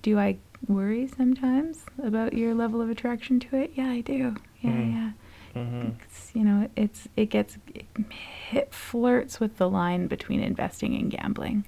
Do 0.00 0.18
I 0.18 0.38
worry 0.66 1.06
sometimes 1.06 1.84
about 2.02 2.32
your 2.32 2.54
level 2.54 2.80
of 2.80 2.88
attraction 2.88 3.38
to 3.40 3.56
it? 3.56 3.72
Yeah, 3.74 3.90
I 3.90 4.00
do. 4.00 4.34
Yeah, 4.62 4.70
Mm. 4.70 4.92
yeah. 4.94 5.10
Mm-hmm. 5.60 5.88
It's, 6.02 6.30
you 6.34 6.42
know, 6.42 6.68
it's 6.74 7.06
it 7.16 7.26
gets 7.26 7.58
it 8.50 8.72
flirts 8.72 9.38
with 9.40 9.58
the 9.58 9.68
line 9.68 10.06
between 10.06 10.40
investing 10.40 10.94
and 10.96 11.10
gambling. 11.10 11.66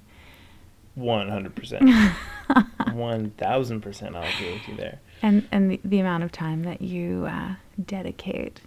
One 0.97 1.29
hundred 1.29 1.53
percent. 1.55 1.87
One 2.93 3.29
thousand 3.37 3.81
percent. 3.81 4.15
I'll 4.15 4.23
agree 4.23 4.53
with 4.53 4.67
you 4.67 4.75
there. 4.75 4.99
and 5.21 5.47
and 5.51 5.69
the, 5.69 5.79
the 5.85 5.99
amount 5.99 6.23
of 6.23 6.31
time 6.31 6.63
that 6.63 6.81
you 6.81 7.27
uh, 7.29 7.53
dedicate 7.85 8.61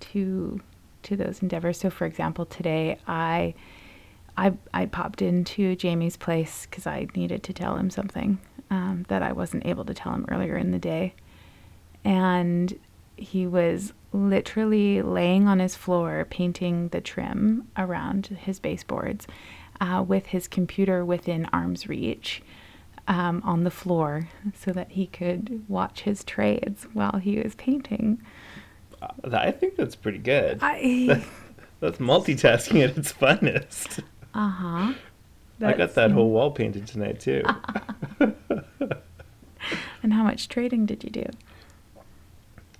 to 0.00 0.60
to 1.02 1.14
those 1.16 1.42
endeavors. 1.42 1.78
So, 1.78 1.90
for 1.90 2.06
example, 2.06 2.46
today 2.46 2.98
I 3.06 3.52
I 4.38 4.54
I 4.72 4.86
popped 4.86 5.20
into 5.20 5.76
Jamie's 5.76 6.16
place 6.16 6.66
because 6.66 6.86
I 6.86 7.06
needed 7.14 7.42
to 7.42 7.52
tell 7.52 7.76
him 7.76 7.90
something 7.90 8.38
um, 8.70 9.04
that 9.08 9.22
I 9.22 9.32
wasn't 9.32 9.66
able 9.66 9.84
to 9.84 9.92
tell 9.92 10.14
him 10.14 10.24
earlier 10.30 10.56
in 10.56 10.70
the 10.70 10.78
day, 10.78 11.12
and 12.02 12.78
he 13.18 13.46
was 13.46 13.92
literally 14.14 15.02
laying 15.02 15.46
on 15.46 15.58
his 15.58 15.74
floor 15.74 16.26
painting 16.30 16.88
the 16.88 17.00
trim 17.02 17.68
around 17.76 18.28
his 18.28 18.58
baseboards 18.58 19.26
uh, 19.80 20.04
with 20.06 20.26
his 20.26 20.48
computer 20.48 21.04
within 21.04 21.46
arm's 21.52 21.88
reach 21.88 22.42
um, 23.06 23.42
on 23.44 23.64
the 23.64 23.70
floor 23.70 24.28
so 24.54 24.72
that 24.72 24.92
he 24.92 25.06
could 25.06 25.64
watch 25.68 26.02
his 26.02 26.24
trades 26.24 26.86
while 26.92 27.18
he 27.18 27.38
was 27.38 27.54
painting. 27.54 28.20
Uh, 29.00 29.08
I 29.32 29.50
think 29.50 29.76
that's 29.76 29.96
pretty 29.96 30.18
good. 30.18 30.58
I 30.60 31.24
That's 31.80 31.98
multitasking 31.98 32.82
at 32.82 32.98
its 32.98 33.12
finest. 33.12 34.00
uh 34.34 34.48
huh. 34.48 34.94
I 35.62 35.72
got 35.74 35.94
that 35.94 36.10
whole 36.10 36.30
wall 36.30 36.50
painted 36.50 36.86
tonight 36.86 37.20
too. 37.20 37.42
And 40.02 40.12
how 40.12 40.22
much 40.22 40.48
trading 40.48 40.86
did 40.86 41.02
you 41.04 41.10
do? 41.10 41.24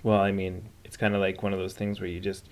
well, 0.01 0.19
I 0.19 0.31
mean, 0.31 0.69
it's 0.85 0.95
kind 0.95 1.13
of 1.13 1.19
like 1.19 1.43
one 1.43 1.51
of 1.51 1.59
those 1.59 1.73
things 1.73 1.99
where 1.99 2.07
you 2.09 2.19
just 2.21 2.47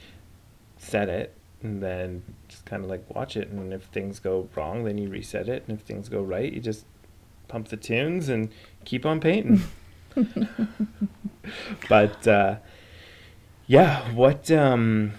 set 0.77 1.07
it 1.07 1.33
and 1.61 1.81
then 1.81 2.23
just 2.47 2.65
kind 2.65 2.83
of 2.83 2.89
like 2.89 3.03
watch 3.13 3.35
it, 3.35 3.49
and 3.49 3.73
if 3.73 3.83
things 3.83 4.19
go 4.19 4.49
wrong, 4.55 4.83
then 4.83 4.97
you 4.97 5.09
reset 5.09 5.49
it, 5.49 5.63
and 5.67 5.79
if 5.79 5.85
things 5.85 6.09
go 6.09 6.21
right, 6.21 6.51
you 6.51 6.59
just 6.59 6.85
pump 7.47 7.69
the 7.69 7.77
tunes 7.77 8.29
and 8.29 8.49
keep 8.85 9.05
on 9.05 9.19
painting. 9.19 9.63
but 11.89 12.27
uh, 12.27 12.57
yeah, 13.65 14.11
what? 14.13 14.49
Um, 14.51 15.13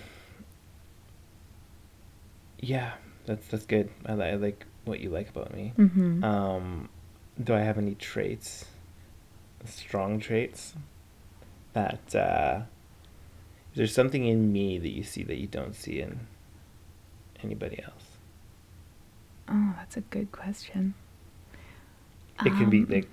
yeah, 2.61 2.93
that's 3.27 3.47
that's 3.49 3.67
good. 3.67 3.91
I, 4.07 4.13
I 4.13 4.35
like 4.35 4.67
what 4.85 5.01
you 5.01 5.11
like 5.11 5.29
about 5.29 5.55
me. 5.55 5.73
Mm-hmm. 5.79 6.25
Um, 6.25 6.89
do 7.43 7.55
I 7.55 7.61
have 7.61 7.79
any 7.79 7.95
traits, 7.95 8.65
strong 9.65 10.19
traits, 10.19 10.75
that 11.73 12.15
uh, 12.15 12.63
is 13.73 13.77
there 13.77 13.87
something 13.87 14.25
in 14.27 14.53
me 14.53 14.79
that 14.79 14.91
you 14.91 15.03
see 15.03 15.23
that 15.25 15.39
you 15.39 15.47
don't 15.47 15.75
see 15.75 16.01
in 16.01 16.21
anybody 17.43 17.83
else? 17.83 18.05
oh, 19.51 19.73
that's 19.77 19.97
a 19.97 20.03
good 20.03 20.31
question. 20.31 20.93
It 22.45 22.51
can 22.51 22.69
be 22.71 22.81
Um, 22.83 22.87
like 22.91 23.09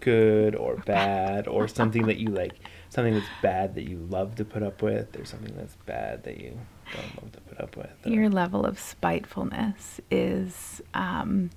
good 0.00 0.54
or 0.54 0.76
bad, 0.76 1.48
or 1.48 1.66
something 1.78 2.06
that 2.06 2.18
you 2.18 2.28
like, 2.28 2.52
something 2.88 3.14
that's 3.14 3.26
bad 3.42 3.74
that 3.74 3.82
you 3.88 3.98
love 4.10 4.36
to 4.36 4.44
put 4.44 4.62
up 4.62 4.80
with, 4.80 5.18
or 5.18 5.24
something 5.24 5.54
that's 5.56 5.74
bad 5.86 6.22
that 6.24 6.38
you 6.40 6.56
don't 6.94 7.22
love 7.22 7.32
to 7.32 7.40
put 7.40 7.60
up 7.60 7.76
with. 7.76 7.90
or- 8.06 8.10
Your 8.10 8.28
level 8.30 8.64
of 8.64 8.78
spitefulness 8.78 10.00
is, 10.10 10.80
um, 10.94 11.50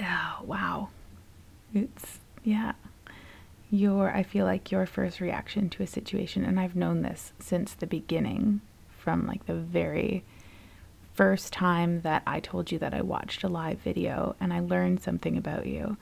oh, 0.00 0.36
wow. 0.44 0.88
It's, 1.74 2.20
yeah. 2.44 2.72
Your, 3.74 4.14
I 4.14 4.22
feel 4.22 4.44
like 4.44 4.70
your 4.70 4.84
first 4.84 5.18
reaction 5.18 5.70
to 5.70 5.82
a 5.82 5.86
situation, 5.86 6.44
and 6.44 6.60
I've 6.60 6.76
known 6.76 7.00
this 7.00 7.32
since 7.38 7.72
the 7.72 7.86
beginning, 7.86 8.60
from 8.98 9.26
like 9.26 9.46
the 9.46 9.54
very 9.54 10.24
first 11.14 11.54
time 11.54 12.02
that 12.02 12.22
I 12.26 12.40
told 12.40 12.70
you 12.70 12.78
that 12.78 12.94
I 12.94 13.00
watched 13.00 13.42
a 13.42 13.48
live 13.48 13.78
video 13.80 14.36
and 14.40 14.52
I 14.52 14.60
learned 14.60 15.02
something 15.02 15.36
about 15.36 15.66
you. 15.66 15.96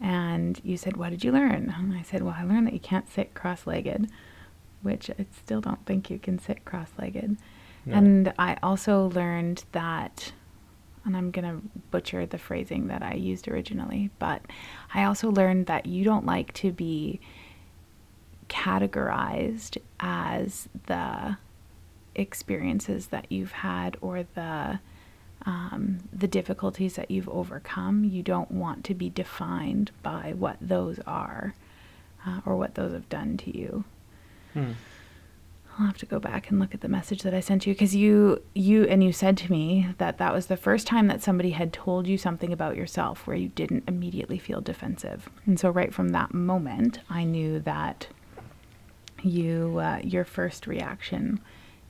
And 0.00 0.60
you 0.64 0.76
said, 0.76 0.96
What 0.96 1.10
did 1.10 1.24
you 1.24 1.30
learn? 1.30 1.72
And 1.76 1.94
I 1.94 2.02
said, 2.02 2.22
Well, 2.22 2.34
I 2.36 2.42
learned 2.42 2.66
that 2.66 2.74
you 2.74 2.80
can't 2.80 3.08
sit 3.08 3.32
cross 3.32 3.64
legged, 3.64 4.10
which 4.82 5.08
I 5.08 5.24
still 5.36 5.60
don't 5.60 5.86
think 5.86 6.10
you 6.10 6.18
can 6.18 6.38
sit 6.38 6.64
cross 6.64 6.88
legged. 6.98 7.36
No. 7.86 7.96
And 7.96 8.32
I 8.38 8.58
also 8.62 9.06
learned 9.10 9.64
that, 9.70 10.32
and 11.04 11.16
I'm 11.16 11.30
going 11.30 11.44
to 11.44 11.66
butcher 11.90 12.26
the 12.26 12.38
phrasing 12.38 12.88
that 12.88 13.02
I 13.02 13.14
used 13.14 13.48
originally, 13.48 14.10
but 14.18 14.42
I 14.92 15.04
also 15.04 15.30
learned 15.30 15.66
that 15.66 15.86
you 15.86 16.04
don't 16.04 16.26
like 16.26 16.52
to 16.54 16.72
be 16.72 17.20
categorized 18.48 19.78
as 20.00 20.68
the 20.86 21.36
experiences 22.14 23.08
that 23.08 23.26
you've 23.30 23.52
had 23.52 23.96
or 24.00 24.24
the 24.34 24.80
um, 25.46 25.98
the 26.10 26.28
difficulties 26.28 26.94
that 26.94 27.10
you've 27.10 27.28
overcome. 27.28 28.04
You 28.04 28.22
don't 28.22 28.50
want 28.50 28.84
to 28.84 28.94
be 28.94 29.10
defined 29.10 29.90
by 30.02 30.32
what 30.36 30.56
those 30.60 30.98
are 31.06 31.54
uh, 32.26 32.40
or 32.46 32.56
what 32.56 32.76
those 32.76 32.92
have 32.92 33.08
done 33.10 33.36
to 33.38 33.56
you. 33.56 33.84
Hmm. 34.54 34.72
I'll 35.78 35.86
have 35.86 35.98
to 35.98 36.06
go 36.06 36.20
back 36.20 36.50
and 36.50 36.60
look 36.60 36.72
at 36.74 36.82
the 36.82 36.88
message 36.88 37.22
that 37.22 37.34
I 37.34 37.40
sent 37.40 37.66
you 37.66 37.74
because 37.74 37.96
you 37.96 38.40
you 38.54 38.84
and 38.84 39.02
you 39.02 39.12
said 39.12 39.36
to 39.38 39.50
me 39.50 39.88
that 39.98 40.18
that 40.18 40.32
was 40.32 40.46
the 40.46 40.56
first 40.56 40.86
time 40.86 41.08
that 41.08 41.22
somebody 41.22 41.50
had 41.50 41.72
told 41.72 42.06
you 42.06 42.16
something 42.16 42.52
about 42.52 42.76
yourself 42.76 43.26
where 43.26 43.36
you 43.36 43.48
didn't 43.48 43.84
immediately 43.88 44.38
feel 44.38 44.60
defensive. 44.60 45.28
And 45.46 45.58
so 45.58 45.70
right 45.70 45.92
from 45.92 46.10
that 46.10 46.32
moment, 46.32 47.00
I 47.10 47.24
knew 47.24 47.58
that 47.60 48.06
you 49.22 49.78
uh, 49.78 50.00
your 50.04 50.24
first 50.24 50.66
reaction 50.66 51.40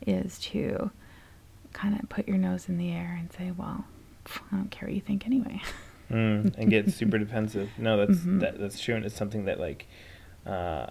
is 0.07 0.39
to 0.39 0.91
kind 1.73 1.99
of 2.01 2.09
put 2.09 2.29
your 2.29 2.39
nose 2.39 2.69
in 2.69 2.79
the 2.79 2.91
air 2.93 3.17
and 3.19 3.33
say, 3.33 3.51
"Well, 3.57 3.85
I 4.53 4.57
don't 4.57 4.71
care 4.71 4.89
what 4.89 4.95
you 4.95 5.01
think 5.01 5.27
anyway." 5.27 5.61
mm, 6.11 6.55
and 6.57 6.71
get 6.71 6.91
super 6.91 7.19
defensive. 7.19 7.71
No, 7.79 7.97
that's 7.97 8.21
Mhm. 8.25 8.41
that, 8.41 8.59
that's 8.59 8.81
true, 8.81 8.95
and 8.95 9.05
it's 9.05 9.17
something 9.17 9.45
that 9.47 9.59
like 9.59 9.89
uh, 10.47 10.87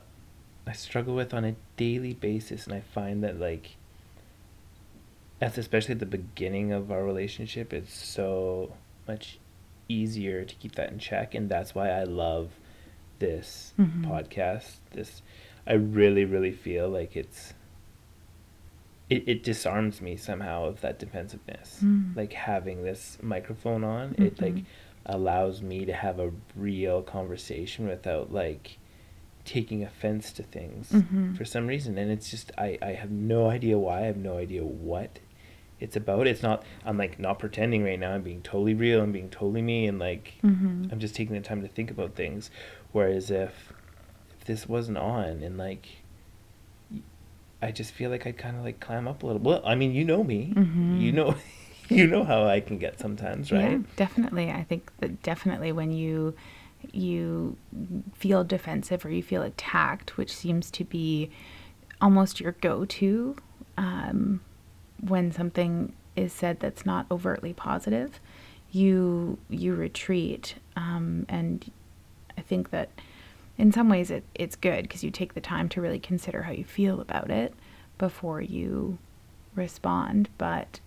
I 0.66 0.72
struggle 0.74 1.16
with 1.16 1.34
on 1.34 1.44
a 1.44 1.56
daily 1.78 2.14
basis, 2.14 2.66
and 2.66 2.74
I 2.74 2.80
find 2.82 3.24
that 3.24 3.40
like 3.40 3.76
that's 5.40 5.58
especially 5.58 5.94
at 5.94 6.00
the 6.00 6.06
beginning 6.06 6.72
of 6.72 6.92
our 6.92 7.04
relationship. 7.04 7.74
It's 7.74 7.94
so 7.94 8.74
much 9.08 9.40
easier 9.90 10.46
to 10.46 10.56
keep 10.56 10.76
that 10.76 10.92
in 10.92 11.00
check, 11.00 11.36
and 11.36 11.50
that's 11.50 11.76
why 11.76 11.90
I 11.90 12.04
love 12.04 12.52
this 13.20 13.74
Mhm. 13.78 14.06
podcast. 14.06 14.78
This 14.92 15.22
I 15.68 15.74
really, 15.74 16.26
really 16.26 16.52
feel 16.52 16.90
like 16.90 17.16
it's 17.16 17.54
it, 19.10 19.28
it 19.28 19.44
disarms 19.44 20.02
me 20.02 20.16
somehow 20.16 20.64
of 20.66 20.80
that 20.82 20.98
defensiveness. 20.98 21.82
Mm. 21.84 22.16
Like 22.16 22.34
having 22.34 22.84
this 22.84 23.18
microphone 23.22 23.84
on, 23.84 24.16
it 24.18 24.42
like 24.42 24.56
Mhm. 24.56 24.66
allows 25.06 25.62
me 25.62 25.84
to 25.86 25.94
have 25.94 26.20
a 26.20 26.32
real 26.56 27.02
conversation 27.04 27.86
without 27.88 28.32
like 28.32 28.78
taking 29.46 29.84
offense 29.84 30.32
to 30.34 30.44
things 30.44 30.92
Mhm. 30.92 31.36
for 31.38 31.46
some 31.46 31.68
reason. 31.68 31.98
And 31.98 32.10
it's 32.12 32.30
just 32.32 32.52
I, 32.58 32.78
I 32.82 32.92
have 32.94 33.12
no 33.12 33.50
idea 33.50 33.78
why, 33.78 34.00
I 34.02 34.06
have 34.06 34.18
no 34.18 34.38
idea 34.38 34.64
what 34.64 35.20
it's 35.80 35.96
about. 35.98 36.28
It's 36.28 36.42
not 36.44 36.64
I'm 36.86 36.98
like 36.98 37.20
not 37.20 37.40
pretending 37.40 37.84
right 37.84 38.00
now, 38.00 38.12
I'm 38.14 38.24
being 38.24 38.42
totally 38.42 38.74
real, 38.74 39.02
I'm 39.02 39.12
being 39.12 39.30
totally 39.30 39.62
me 39.62 39.86
and 39.88 40.00
like 40.00 40.36
Mhm. 40.44 40.92
I'm 40.92 41.00
just 41.00 41.16
taking 41.16 41.36
the 41.36 41.42
time 41.42 41.62
to 41.62 41.68
think 41.68 41.92
about 41.92 42.16
things. 42.16 42.50
Whereas 42.92 43.30
if 43.32 43.74
if 44.40 44.46
this 44.46 44.68
wasn't 44.68 44.98
on 44.98 45.42
and 45.44 45.58
like 45.58 45.88
i 47.62 47.72
just 47.72 47.92
feel 47.94 48.10
like 48.10 48.28
I'd 48.28 48.38
kind 48.38 48.58
of 48.58 48.64
like 48.64 48.80
climb 48.80 49.08
up 49.08 49.24
a 49.24 49.26
little. 49.26 49.42
Well, 49.42 49.62
I 49.66 49.76
mean, 49.76 49.94
you 49.94 50.04
know 50.04 50.24
me. 50.24 50.54
Mhm. 50.56 51.00
You 51.00 51.12
know, 51.14 51.36
you 51.90 52.08
know 52.08 52.24
how 52.26 52.44
I 52.46 52.60
can 52.60 52.78
get 52.78 53.00
sometimes, 53.00 53.52
right? 53.54 53.72
Yeah, 53.72 53.78
definitely. 53.96 54.52
I 54.52 54.64
think 54.64 54.92
that 55.00 55.22
definitely 55.24 55.72
when 55.72 55.92
you 55.92 56.36
you 56.92 57.58
feel 58.14 58.44
defensive 58.44 59.06
or 59.06 59.10
you 59.10 59.24
feel 59.24 59.42
attacked, 59.42 60.18
which 60.18 60.36
seems 60.36 60.70
to 60.72 60.84
be 60.84 61.30
almost 62.02 62.40
your 62.40 62.54
go-to 62.54 63.36
um, 63.78 64.42
when 65.00 65.32
something 65.32 65.94
is 66.16 66.34
said 66.34 66.60
that's 66.60 66.86
not 66.86 67.06
overtly 67.10 67.54
positive, 67.54 68.20
you 68.72 69.38
you 69.50 69.74
retreat, 69.74 70.56
um, 70.76 71.26
and 71.30 71.72
I 72.38 72.42
think 72.42 72.72
that 72.72 72.90
in 73.58 73.72
some 73.72 73.90
ways 73.90 74.10
it, 74.10 74.24
it's 74.34 74.56
good 74.56 74.84
because 74.84 75.04
you 75.04 75.12
take 75.12 75.34
the 75.34 75.42
time 75.42 75.70
to 75.70 75.82
really 75.82 76.00
consider 76.00 76.44
how 76.44 76.52
you 76.52 76.64
feel 76.64 77.00
about 77.00 77.30
it 77.30 77.54
before 77.98 78.42
you 78.42 78.98
respond. 79.56 80.30
But 80.38 80.80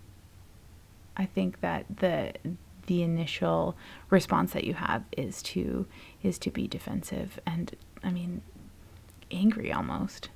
I 1.16 1.26
think 1.26 1.60
that 1.60 1.86
the 1.98 2.32
the 2.86 3.02
initial 3.02 3.76
response 4.10 4.52
that 4.52 4.64
you 4.64 4.74
have 4.74 5.04
is 5.16 5.42
to 5.42 5.86
is 6.22 6.38
to 6.38 6.50
be 6.50 6.66
defensive 6.68 7.38
and 7.46 7.74
I 8.04 8.10
mean 8.10 8.42
angry 9.30 9.72
almost 9.72 10.28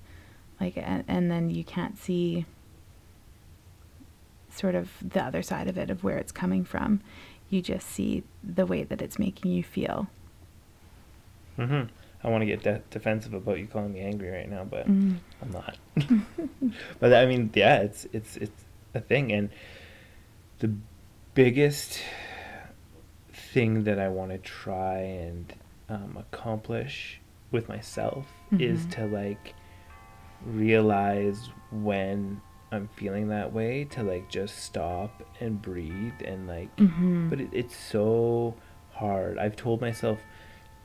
like 0.60 0.76
and, 0.76 1.04
and 1.06 1.30
then 1.30 1.50
you 1.50 1.64
can't 1.64 1.98
see 1.98 2.44
sort 4.50 4.74
of 4.74 4.90
the 5.00 5.22
other 5.22 5.42
side 5.42 5.68
of 5.68 5.78
it 5.78 5.90
of 5.90 6.02
where 6.02 6.18
it's 6.18 6.32
coming 6.32 6.64
from 6.64 7.00
you 7.48 7.62
just 7.62 7.88
see 7.88 8.22
the 8.42 8.66
way 8.66 8.82
that 8.84 9.00
it's 9.00 9.18
making 9.18 9.52
you 9.52 9.62
feel 9.62 10.08
hmm 11.56 11.82
I 12.22 12.28
want 12.28 12.42
to 12.42 12.46
get 12.46 12.62
de- 12.62 12.82
defensive 12.90 13.32
about 13.32 13.58
you 13.58 13.66
calling 13.66 13.94
me 13.94 14.00
angry 14.00 14.28
right 14.28 14.50
now, 14.50 14.64
but 14.64 14.86
Mm. 14.86 15.16
I'm 15.40 15.50
not. 15.52 15.78
but 17.00 17.14
I 17.14 17.24
mean, 17.24 17.50
yeah, 17.54 17.78
it's 17.78 18.06
it's 18.12 18.36
it's 18.36 18.64
a 18.94 19.00
thing, 19.00 19.32
and 19.32 19.48
the 20.58 20.70
biggest 21.32 21.98
thing 23.52 23.84
that 23.84 23.98
I 23.98 24.08
want 24.08 24.30
to 24.32 24.38
try 24.38 24.98
and 24.98 25.52
um, 25.88 26.16
accomplish 26.18 27.20
with 27.50 27.68
myself 27.68 28.26
is 28.52 28.86
Mhm. 28.86 28.90
to 28.92 29.06
like 29.06 29.54
realize 30.46 31.50
when 31.70 32.40
I'm 32.72 32.88
feeling 32.88 33.28
that 33.28 33.52
way 33.52 33.84
to 33.90 34.02
like 34.02 34.28
just 34.28 34.58
stop 34.58 35.22
and 35.40 35.60
breathe 35.60 36.14
and 36.24 36.46
like 36.46 36.74
Mhm. 36.76 37.28
but 37.30 37.40
it, 37.40 37.48
it's 37.52 37.76
so 37.76 38.54
hard. 38.92 39.38
I've 39.38 39.56
told 39.56 39.80
myself 39.80 40.20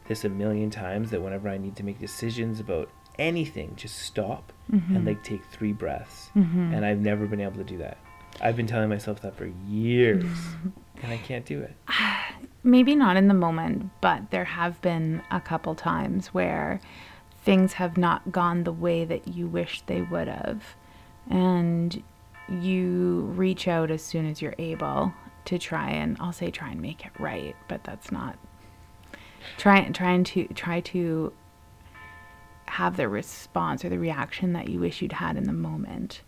this 0.07 0.23
a 0.25 0.29
million 0.29 0.69
times 0.69 1.11
that 1.11 1.21
whenever 1.21 1.49
I 1.49 1.57
need 1.57 1.75
to 1.77 1.83
make 1.83 1.99
decisions 1.99 2.59
about 2.59 2.89
anything, 3.17 3.73
just 3.75 3.97
stop 3.99 4.51
Mhm. 4.71 4.95
and 4.95 5.05
like 5.05 5.23
take 5.23 5.43
three 5.45 5.73
breaths. 5.73 6.31
Mhm. 6.35 6.73
And 6.75 6.85
I've 6.85 6.99
never 6.99 7.27
been 7.27 7.39
able 7.41 7.57
to 7.57 7.63
do 7.63 7.77
that. 7.77 7.97
I've 8.41 8.55
been 8.57 8.67
telling 8.67 8.89
myself 8.89 9.21
that 9.21 9.35
for 9.35 9.45
years 9.67 10.25
and 11.03 11.11
I 11.11 11.17
can't 11.17 11.45
do 11.45 11.61
it. 11.61 11.75
maybe 12.63 12.95
not 12.95 13.17
in 13.17 13.27
the 13.27 13.34
moment, 13.34 13.89
but 14.01 14.31
there 14.31 14.45
have 14.45 14.81
been 14.81 15.21
a 15.31 15.39
couple 15.41 15.75
times 15.75 16.27
where 16.27 16.79
things 17.43 17.73
have 17.73 17.97
not 17.97 18.31
gone 18.31 18.63
the 18.63 18.71
way 18.71 19.05
that 19.05 19.27
you 19.27 19.47
wish 19.47 19.81
they 19.81 20.01
would 20.01 20.27
have. 20.27 20.63
And 21.29 22.03
you 22.49 23.31
reach 23.36 23.67
out 23.67 23.91
as 23.91 24.03
soon 24.03 24.29
as 24.29 24.41
you're 24.41 24.55
able 24.58 25.13
to 25.45 25.60
try 25.60 25.89
and 25.89 26.17
I'll 26.19 26.31
say 26.31 26.51
try 26.51 26.69
and 26.69 26.81
make 26.81 27.05
it 27.05 27.12
right, 27.19 27.55
but 27.67 27.84
that's 27.84 28.12
not 28.12 28.38
try 29.58 29.84
trying 29.89 30.23
to 30.23 30.47
try 30.49 30.79
to 30.81 31.34
have 32.67 32.97
the 32.97 33.08
response 33.08 33.86
or 33.86 33.89
the 33.89 33.99
reaction 33.99 34.53
that 34.53 34.67
you 34.69 34.79
wish 34.79 35.01
you'd 35.01 35.13
had 35.13 35.38
in 35.38 35.45
the 35.45 35.53
moment. 35.53 36.21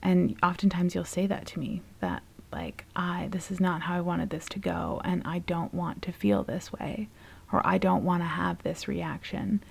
And 0.00 0.36
oftentimes 0.42 0.94
you'll 0.94 1.04
say 1.04 1.26
that 1.26 1.46
to 1.48 1.58
me 1.58 1.82
that 2.00 2.22
like 2.52 2.84
I 2.94 3.28
this 3.30 3.50
is 3.50 3.60
not 3.60 3.82
how 3.82 3.94
I 3.96 4.00
wanted 4.00 4.30
this 4.30 4.46
to 4.50 4.58
go 4.58 5.00
and 5.04 5.22
I 5.24 5.40
don't 5.40 5.72
want 5.74 6.02
to 6.02 6.12
feel 6.12 6.42
this 6.44 6.72
way 6.72 7.08
or 7.52 7.66
I 7.66 7.78
don't 7.78 8.04
want 8.04 8.22
to 8.22 8.26
have 8.26 8.62
this 8.62 8.88
reaction, 8.88 9.62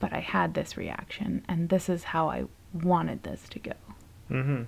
but 0.00 0.12
I 0.12 0.20
had 0.20 0.54
this 0.54 0.76
reaction 0.76 1.44
and 1.48 1.68
this 1.68 1.88
is 1.88 2.04
how 2.04 2.28
I 2.30 2.44
wanted 2.72 3.22
this 3.22 3.48
to 3.50 3.58
go. 3.58 3.72
Mm-hmm. 4.30 4.62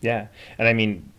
Yeah. 0.00 0.28
And 0.58 0.68
I 0.68 0.72
mean, 0.72 1.10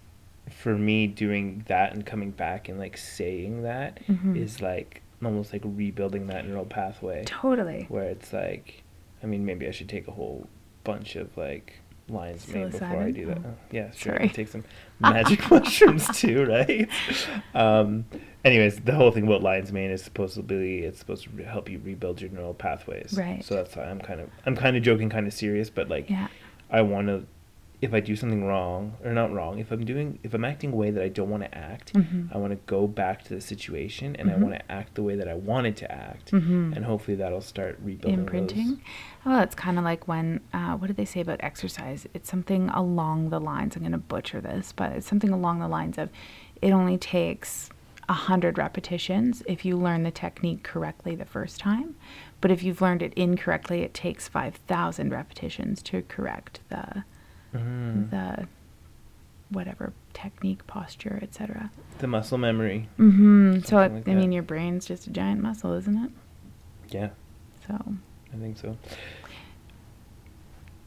for 0.49 0.77
me, 0.77 1.07
doing 1.07 1.63
that 1.67 1.93
and 1.93 2.05
coming 2.05 2.31
back 2.31 2.67
and 2.69 2.79
like 2.79 2.97
saying 2.97 3.63
that 3.63 3.99
is 4.07 4.57
Mhm. 4.57 4.62
like 4.62 5.01
almost 5.23 5.53
like 5.53 5.62
rebuilding 5.63 6.27
that 6.27 6.47
neural 6.47 6.65
pathway. 6.65 7.23
Totally. 7.25 7.86
where 7.89 8.05
it's 8.05 8.34
like, 8.34 8.84
I 9.21 9.27
mean, 9.27 9.45
maybe 9.45 9.67
I 9.67 9.71
should 9.71 9.88
take 9.89 10.07
a 10.07 10.12
whole 10.12 10.47
bunch 10.84 11.15
of 11.15 11.36
like 11.38 11.81
lion's 12.12 12.47
mane 12.47 12.69
before 12.69 12.88
I 12.88 13.12
do 13.12 13.26
that. 13.28 13.38
Oh. 13.39 13.47
Oh, 13.47 13.54
yeah, 13.71 13.91
sure. 13.91 14.13
Sorry. 14.15 14.30
Take 14.30 14.47
some 14.50 14.63
magic 15.00 15.50
mushrooms 15.52 16.08
too, 16.19 16.45
right? 16.45 16.88
Um, 17.54 18.06
anyways, 18.45 18.80
the 18.82 18.93
whole 18.93 19.12
thing 19.12 19.26
about 19.28 19.41
lion's 19.43 19.71
mane 19.71 19.91
is 19.91 20.04
supposedly 20.04 20.80
it's 20.80 21.00
supposed 21.00 21.28
to 21.36 21.43
help 21.43 21.69
you 21.69 21.80
rebuild 21.84 22.21
your 22.21 22.30
neural 22.32 22.54
pathways. 22.54 23.13
Right. 23.17 23.43
So 23.43 23.56
that's 23.56 23.76
why 23.76 23.84
I'm 23.86 24.00
kind 24.00 24.19
of 24.19 24.30
I'm 24.45 24.56
kind 24.56 24.78
of 24.78 24.84
joking, 24.84 25.10
kind 25.10 25.28
of 25.28 25.34
serious, 25.34 25.69
but 25.69 25.89
like 25.89 26.10
Yeah. 26.10 26.28
I 26.69 26.82
want 26.82 27.08
to. 27.08 27.26
If 27.82 27.96
I 27.96 28.00
do 28.00 28.15
something 28.15 28.44
wrong 28.46 28.94
or 29.04 29.12
not 29.12 29.34
wrong, 29.34 29.58
if 29.58 29.72
I'm 29.72 29.84
doing 29.84 30.20
if 30.22 30.36
I'm 30.36 30.46
acting 30.46 30.72
a 30.72 30.76
way 30.76 30.91
that 30.91 31.04
I 31.04 31.08
don't 31.10 31.32
want 31.32 31.41
to 31.44 31.58
act, 31.58 31.94
Mhm. 31.94 32.30
I 32.32 32.38
want 32.38 32.52
to 32.52 32.60
go 32.67 32.86
back 32.88 33.24
to 33.24 33.34
the 33.34 33.41
situation 33.41 34.15
and 34.17 34.30
I 34.30 34.34
Mhm. 34.36 34.39
want 34.41 34.54
to 34.54 34.72
act 34.72 34.94
the 34.94 35.02
way 35.02 35.15
that 35.15 35.28
I 35.28 35.34
wanted 35.34 35.76
to 35.78 35.91
act, 35.91 36.32
Mhm. 36.32 36.76
and 36.76 36.86
hopefully 36.86 37.17
that'll 37.17 37.41
start 37.41 37.80
rebuilding 37.82 38.20
those- 38.20 38.24
imprinting. 38.24 38.82
Oh, 39.26 39.41
it's 39.41 39.56
kind 39.56 39.80
of 39.80 39.84
like 39.84 40.08
when, 40.08 40.41
uh, 40.54 40.78
what 40.78 40.88
did 40.88 40.96
they 40.98 41.06
say 41.06 41.22
about 41.22 41.39
exercise? 41.44 42.08
It's 42.13 42.30
something 42.30 42.70
along 42.70 43.30
the 43.32 43.39
lines, 43.39 43.76
I'm 43.76 43.82
going 43.82 43.94
to 43.94 43.98
butcher 43.98 44.41
this, 44.41 44.72
but 44.74 44.91
it's 44.91 45.08
something 45.08 45.32
along 45.32 45.60
the 45.60 45.67
lines 45.67 45.98
of 45.98 46.10
it 46.62 46.72
only 46.72 47.00
takes 47.00 47.72
a 48.08 48.13
hundred 48.13 48.60
repetitions 48.60 49.41
if 49.48 49.65
you 49.65 49.76
learn 49.76 50.04
the 50.04 50.12
technique 50.12 50.62
correctly 50.62 51.15
the 51.15 51.26
first 51.26 51.60
time. 51.60 51.96
But 52.41 52.52
if 52.52 52.62
you've 52.62 52.82
learned 52.82 53.02
it 53.02 53.13
incorrectly, 53.15 53.82
it 53.82 53.94
takes 53.96 54.28
5,000 54.28 55.12
repetitions 55.12 55.82
to 55.84 56.04
correct 56.04 56.60
the, 56.70 57.04
Mhm. 57.54 58.10
the 58.10 58.48
whatever 59.50 59.94
technique, 60.14 60.66
posture, 60.68 61.20
etc. 61.22 61.72
The 62.00 62.08
muscle 62.08 62.38
memory. 62.38 62.88
Mm-hmm. 62.98 63.60
So, 63.62 63.80
it, 63.80 63.92
like 63.92 64.08
I 64.08 64.14
mean, 64.14 64.32
your 64.32 64.44
brain's 64.44 64.86
just 64.86 65.08
a 65.08 65.10
giant 65.10 65.42
muscle, 65.42 65.74
isn't 65.74 65.98
it? 66.06 66.12
Yeah, 66.90 67.10
So, 67.68 67.74
I 68.34 68.38
think 68.38 68.58
so. 68.58 68.78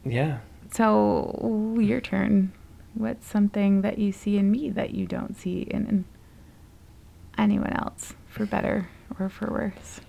Yeah. 0.03 0.39
So, 0.71 1.77
your 1.79 2.01
turn. 2.01 2.53
What's 2.93 3.27
something 3.27 3.81
that 3.81 3.97
you 3.97 4.11
see 4.11 4.37
in 4.37 4.49
me 4.51 4.69
that 4.69 4.91
you 4.91 5.05
don't 5.05 5.37
see 5.37 5.61
in, 5.61 5.85
in 5.87 6.05
anyone 7.37 7.73
else, 7.73 8.13
for 8.27 8.45
better 8.45 8.87
or 9.19 9.29
for 9.29 9.51
worse? 9.51 9.99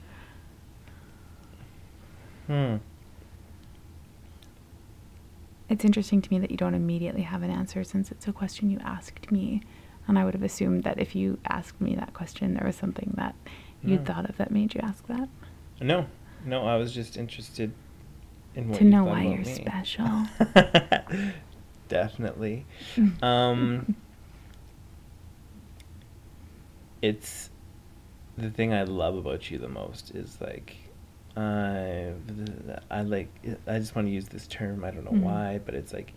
Hmm. 2.46 2.76
It's 5.68 5.84
interesting 5.84 6.22
to 6.22 6.30
me 6.32 6.38
that 6.38 6.50
you 6.50 6.56
don't 6.56 6.74
immediately 6.74 7.22
have 7.22 7.42
an 7.42 7.50
answer 7.50 7.82
since 7.84 8.10
it's 8.12 8.28
a 8.28 8.32
question 8.32 8.70
you 8.70 8.78
asked 8.84 9.30
me. 9.32 9.62
And 10.08 10.18
I 10.18 10.24
would 10.24 10.34
have 10.34 10.42
assumed 10.44 10.84
that 10.84 11.00
if 11.00 11.16
you 11.16 11.38
asked 11.48 11.80
me 11.80 11.96
that 11.96 12.14
question, 12.14 12.54
there 12.54 12.64
was 12.66 12.76
something 12.76 13.12
that 13.16 13.34
you'd 13.82 14.00
No. 14.00 14.04
thought 14.14 14.30
of 14.30 14.36
that 14.36 14.52
made 14.52 14.74
you 14.74 14.80
ask 14.82 15.04
that. 15.08 15.28
No, 15.80 16.06
no, 16.44 16.64
I 16.66 16.76
was 16.76 16.92
just 16.94 17.16
interested 17.16 17.72
in 18.54 18.68
what 18.68 18.78
to 18.78 18.84
you 18.84 18.90
know 18.90 19.04
why 19.04 19.24
you're 19.24 19.38
me. 19.38 19.54
special. 19.54 20.08
Definitely. 21.88 22.64
Um, 23.22 23.96
it's 27.02 27.50
the 28.36 28.50
thing 28.50 28.72
I 28.72 28.84
love 28.84 29.16
about 29.16 29.50
you 29.50 29.58
the 29.58 29.68
most 29.68 30.10
is 30.12 30.40
like, 30.40 30.76
uh, 31.36 32.12
I 32.90 33.02
like, 33.02 33.28
I 33.66 33.78
just 33.78 33.94
want 33.94 34.08
to 34.08 34.12
use 34.12 34.28
this 34.28 34.46
term. 34.46 34.84
I 34.84 34.90
don't 34.90 35.04
know 35.04 35.10
Mhm. 35.12 35.22
why, 35.22 35.60
but 35.64 35.74
it's 35.74 35.92
like, 35.92 36.14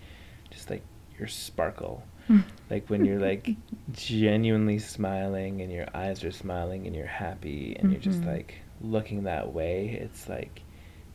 just 0.51 0.69
like 0.69 0.83
your 1.17 1.27
sparkle. 1.27 2.03
Like 2.69 2.87
when 2.87 3.03
you're 3.03 3.19
like 3.19 3.55
genuinely 3.91 4.77
smiling 4.77 5.61
and 5.61 5.71
your 5.71 5.87
eyes 5.95 6.23
are 6.23 6.29
smiling 6.31 6.85
and 6.85 6.95
you're 6.95 7.07
happy 7.07 7.75
and 7.79 7.91
you're 7.91 7.99
just 7.99 8.21
Mhm. 8.21 8.27
like 8.27 8.55
looking 8.79 9.23
that 9.23 9.51
way. 9.53 9.89
It's 9.99 10.29
like, 10.29 10.61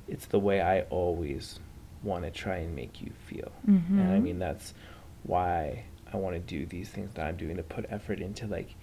it's 0.09 0.27
the 0.27 0.41
way 0.41 0.61
I 0.61 0.81
always 0.91 1.61
want 2.03 2.25
to 2.25 2.33
try 2.33 2.57
and 2.57 2.75
make 2.75 3.01
you 3.01 3.13
feel. 3.29 3.53
And 3.69 4.11
I 4.11 4.19
Mhm. 4.19 4.23
mean, 4.23 4.39
that's 4.41 4.75
why 5.23 5.85
I 6.13 6.17
want 6.17 6.35
to 6.35 6.41
do 6.41 6.67
these 6.67 6.89
things 6.89 7.15
that 7.15 7.25
I'm 7.25 7.37
doing 7.37 7.57
to 7.57 7.63
put 7.63 7.87
effort 7.89 8.19
into 8.19 8.49
like, 8.49 8.75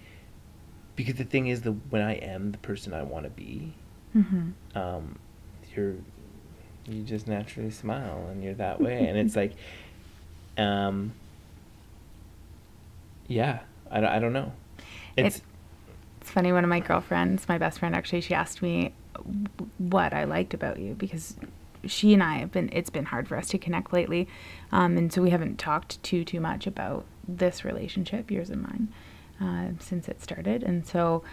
because 0.96 1.16
the 1.16 1.24
thing 1.24 1.48
is, 1.48 1.60
the 1.60 1.72
when 1.72 2.00
I 2.00 2.14
am 2.14 2.52
the 2.52 2.58
person 2.58 2.94
I 2.94 3.02
want 3.02 3.24
to 3.24 3.30
be, 3.30 3.74
Mhm. 4.16 4.52
um, 4.74 5.18
you're 5.74 5.94
you 6.86 7.02
just 7.04 7.28
naturally 7.28 7.70
smile 7.70 8.26
and 8.30 8.42
you're 8.42 8.54
that 8.54 8.80
way, 8.80 9.06
and 9.06 9.16
it's 9.16 9.36
like, 9.36 9.52
um, 10.58 11.12
yeah, 13.28 13.60
I, 13.90 14.00
don't- 14.00 14.10
I 14.10 14.18
don't 14.18 14.32
know, 14.32 14.52
it's 15.16 15.38
It- 15.38 15.42
It's 16.20 16.30
funny. 16.30 16.52
One 16.52 16.62
of 16.64 16.70
my 16.70 16.78
girlfriends, 16.80 17.48
my 17.48 17.58
best 17.58 17.78
friend, 17.80 17.94
actually, 17.96 18.20
she 18.20 18.32
asked 18.34 18.62
me 18.62 18.92
what 19.78 20.12
I 20.12 20.22
liked 20.24 20.54
about 20.54 20.78
you 20.78 20.94
because 20.94 21.36
she 21.84 22.12
and 22.14 22.22
I 22.22 22.34
have 22.38 22.52
been. 22.52 22.68
It's 22.72 22.90
been 22.90 23.06
hard 23.06 23.26
for 23.26 23.36
us 23.36 23.48
to 23.48 23.58
connect 23.58 23.92
lately, 23.92 24.28
um, 24.70 24.96
and 24.96 25.12
so 25.12 25.20
we 25.20 25.30
haven't 25.30 25.58
talked 25.58 26.00
too 26.04 26.24
too 26.24 26.40
much 26.40 26.66
about 26.66 27.06
this 27.26 27.64
relationship, 27.64 28.30
yours 28.30 28.50
and 28.50 28.62
mine, 28.62 28.88
uh, 29.40 29.72
since 29.80 30.08
it 30.08 30.20
started. 30.22 30.62
And 30.62 30.86
so 30.86 31.24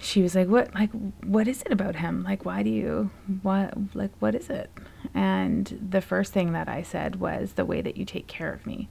she 0.00 0.22
was 0.22 0.34
like, 0.34 0.48
"What? 0.48 0.74
Like, 0.74 0.90
what 1.22 1.48
is 1.48 1.62
it 1.62 1.72
about 1.72 1.96
him? 1.96 2.22
Like, 2.22 2.44
why 2.44 2.62
do 2.62 2.70
you? 2.70 3.10
What? 3.42 3.74
Like, 3.94 4.12
what 4.18 4.34
is 4.34 4.50
it?" 4.50 4.70
And 5.14 5.88
the 5.90 6.00
first 6.00 6.32
thing 6.32 6.52
that 6.52 6.68
I 6.68 6.82
said 6.82 7.16
was 7.16 7.52
the 7.52 7.64
way 7.64 7.80
that 7.80 7.96
you 7.96 8.04
take 8.04 8.26
care 8.26 8.52
of 8.52 8.66
me, 8.66 8.88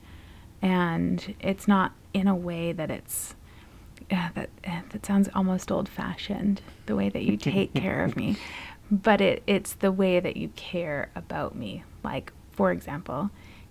and 0.61 1.35
it's 1.39 1.67
not 1.67 1.93
in 2.13 2.27
a 2.27 2.35
way 2.35 2.71
that 2.71 2.89
it's 2.91 3.35
that 4.09 4.49
eh, 4.63 4.81
that 4.89 5.05
sounds 5.05 5.29
almost 5.33 5.71
old 5.71 5.89
fashioned. 5.89 6.61
The 6.85 6.95
way 6.95 7.09
that 7.09 7.23
you 7.23 7.37
take 7.37 7.73
care 7.73 8.03
of 8.03 8.15
me, 8.15 8.37
but 8.91 9.21
it 9.21 9.43
it's 9.47 9.73
the 9.73 9.91
way 9.91 10.19
that 10.19 10.37
you 10.37 10.49
care 10.55 11.09
about 11.15 11.55
me. 11.55 11.83
Like 12.03 12.31
for 12.51 12.71
example, 12.71 13.29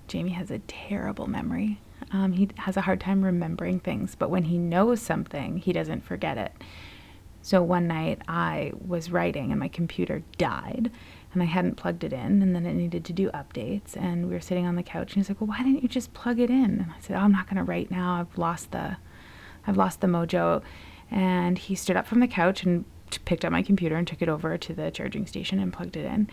Jamie 0.09 0.31
has 0.31 0.51
a 0.51 0.61
terrible 0.61 1.27
memory. 1.27 1.81
Um, 2.13 2.33
he 2.33 2.49
has 2.59 2.77
a 2.77 2.83
hard 2.83 3.01
time 3.01 3.25
remembering 3.25 3.81
things, 3.81 4.15
but 4.15 4.31
when 4.31 4.45
he 4.45 4.59
knows 4.59 5.01
something, 5.01 5.59
he 5.59 5.73
doesn't 5.73 6.05
forget 6.05 6.39
it. 6.39 6.53
So 7.47 7.63
one 7.63 7.87
night 7.87 8.23
I 8.27 8.73
was 8.85 9.13
writing 9.13 9.53
and 9.53 9.61
my 9.61 9.69
computer 9.69 10.25
died 10.37 10.91
and 11.33 11.41
I 11.41 11.47
hadn't 11.47 11.77
plugged 11.77 12.03
it 12.03 12.13
in 12.13 12.43
and 12.43 12.57
then 12.57 12.67
it 12.67 12.75
needed 12.75 13.05
to 13.05 13.13
do 13.13 13.31
updates 13.31 13.97
and 13.97 14.27
we 14.27 14.35
were 14.35 14.41
sitting 14.41 14.67
on 14.67 14.75
the 14.75 14.83
couch 14.83 15.13
and 15.13 15.23
he's 15.23 15.29
like, 15.29 15.41
"Well, 15.41 15.47
why 15.47 15.59
didn't 15.59 15.85
you 15.85 15.89
just 15.89 16.13
plug 16.13 16.41
it 16.41 16.51
in?" 16.51 16.81
And 16.81 16.87
I 16.91 16.99
said, 16.99 17.15
oh, 17.15 17.21
"I'm 17.21 17.31
not 17.31 17.47
going 17.47 17.59
to 17.59 17.63
write 17.63 17.89
now. 17.89 18.15
I've 18.15 18.37
lost 18.37 18.73
the 18.73 18.97
I've 19.65 19.77
lost 19.77 20.01
the 20.01 20.09
mojo." 20.09 20.61
And 21.09 21.57
he 21.57 21.77
stood 21.77 21.97
up 21.97 22.09
from 22.09 22.19
the 22.19 22.27
couch 22.27 22.65
and 22.65 22.85
picked 23.25 23.45
up 23.45 23.53
my 23.53 23.63
computer 23.63 23.95
and 23.95 24.09
took 24.09 24.23
it 24.23 24.29
over 24.29 24.59
to 24.59 24.75
the 24.75 24.91
charging 24.91 25.25
station 25.25 25.61
and 25.61 25.73
plugged 25.73 25.97
it 25.97 26.05
in. 26.05 26.29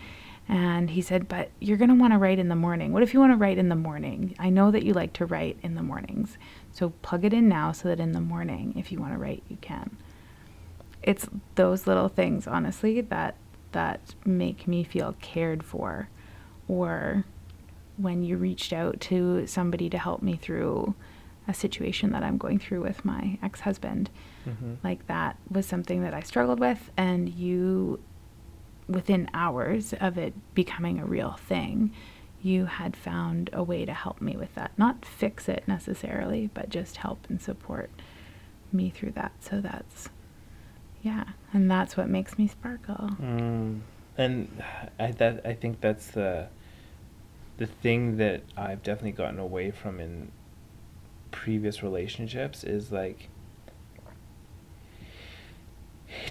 And 0.48 0.90
he 0.90 1.00
said, 1.00 1.28
"But 1.28 1.52
you're 1.60 1.76
going 1.76 1.90
to 1.90 1.94
want 1.94 2.12
to 2.12 2.18
write 2.18 2.40
in 2.40 2.48
the 2.48 2.56
morning. 2.56 2.92
What 2.92 3.04
if 3.04 3.14
you 3.14 3.20
want 3.20 3.32
to 3.32 3.36
write 3.36 3.58
in 3.58 3.68
the 3.68 3.76
morning? 3.76 4.34
I 4.40 4.50
know 4.50 4.72
that 4.72 4.82
you 4.82 4.92
like 4.92 5.12
to 5.12 5.26
write 5.26 5.58
in 5.62 5.76
the 5.76 5.82
mornings. 5.84 6.38
So 6.72 6.90
plug 7.02 7.24
it 7.24 7.32
in 7.32 7.48
now 7.48 7.70
so 7.70 7.86
that 7.86 8.00
in 8.00 8.10
the 8.10 8.20
morning 8.20 8.74
if 8.76 8.90
you 8.90 8.98
want 8.98 9.12
to 9.12 9.18
write, 9.18 9.44
you 9.48 9.58
can." 9.60 9.96
It's 11.04 11.28
those 11.54 11.86
little 11.86 12.08
things 12.08 12.46
honestly 12.48 13.00
that 13.00 13.36
that 13.72 14.14
make 14.24 14.66
me 14.68 14.82
feel 14.84 15.14
cared 15.20 15.62
for. 15.64 16.08
Or 16.68 17.24
when 17.96 18.22
you 18.22 18.36
reached 18.36 18.72
out 18.72 19.00
to 19.00 19.46
somebody 19.46 19.88
to 19.90 19.98
help 19.98 20.22
me 20.22 20.36
through 20.36 20.94
a 21.46 21.54
situation 21.54 22.10
that 22.12 22.22
I'm 22.22 22.38
going 22.38 22.58
through 22.58 22.80
with 22.82 23.04
my 23.04 23.38
ex-husband 23.42 24.08
Mhm. 24.46 24.78
like 24.82 25.06
that 25.08 25.36
was 25.50 25.66
something 25.66 26.02
that 26.02 26.14
I 26.14 26.20
struggled 26.20 26.58
with 26.60 26.90
and 26.96 27.28
you 27.28 28.00
within 28.88 29.28
hours 29.34 29.92
of 29.94 30.16
it 30.18 30.32
becoming 30.54 30.98
a 31.00 31.04
real 31.06 31.32
thing 31.32 31.90
you 32.42 32.66
had 32.66 32.96
found 32.96 33.48
a 33.52 33.62
way 33.62 33.84
to 33.86 33.92
help 33.94 34.20
me 34.20 34.36
with 34.36 34.54
that. 34.54 34.70
Not 34.78 35.04
fix 35.04 35.48
it 35.48 35.64
necessarily 35.66 36.50
but 36.54 36.68
just 36.70 36.98
help 36.98 37.26
and 37.28 37.40
support 37.40 37.90
me 38.72 38.88
through 38.90 39.12
that. 39.12 39.32
So 39.40 39.60
that's 39.60 40.08
yeah 41.04 41.24
and 41.52 41.70
that's 41.70 41.96
what 41.96 42.08
makes 42.08 42.36
me 42.38 42.48
sparkle 42.48 43.10
Mm, 43.20 43.80
and 44.18 44.64
I 44.98 45.12
that 45.12 45.46
I 45.46 45.52
think 45.54 45.80
that's 45.80 46.08
the 46.08 46.48
the 47.58 47.66
thing 47.66 48.16
that 48.16 48.42
I've 48.56 48.82
definitely 48.82 49.12
gotten 49.12 49.38
away 49.38 49.70
from 49.70 50.00
in 50.00 50.32
previous 51.30 51.82
relationships 51.82 52.64
is 52.64 52.90
like 52.90 53.28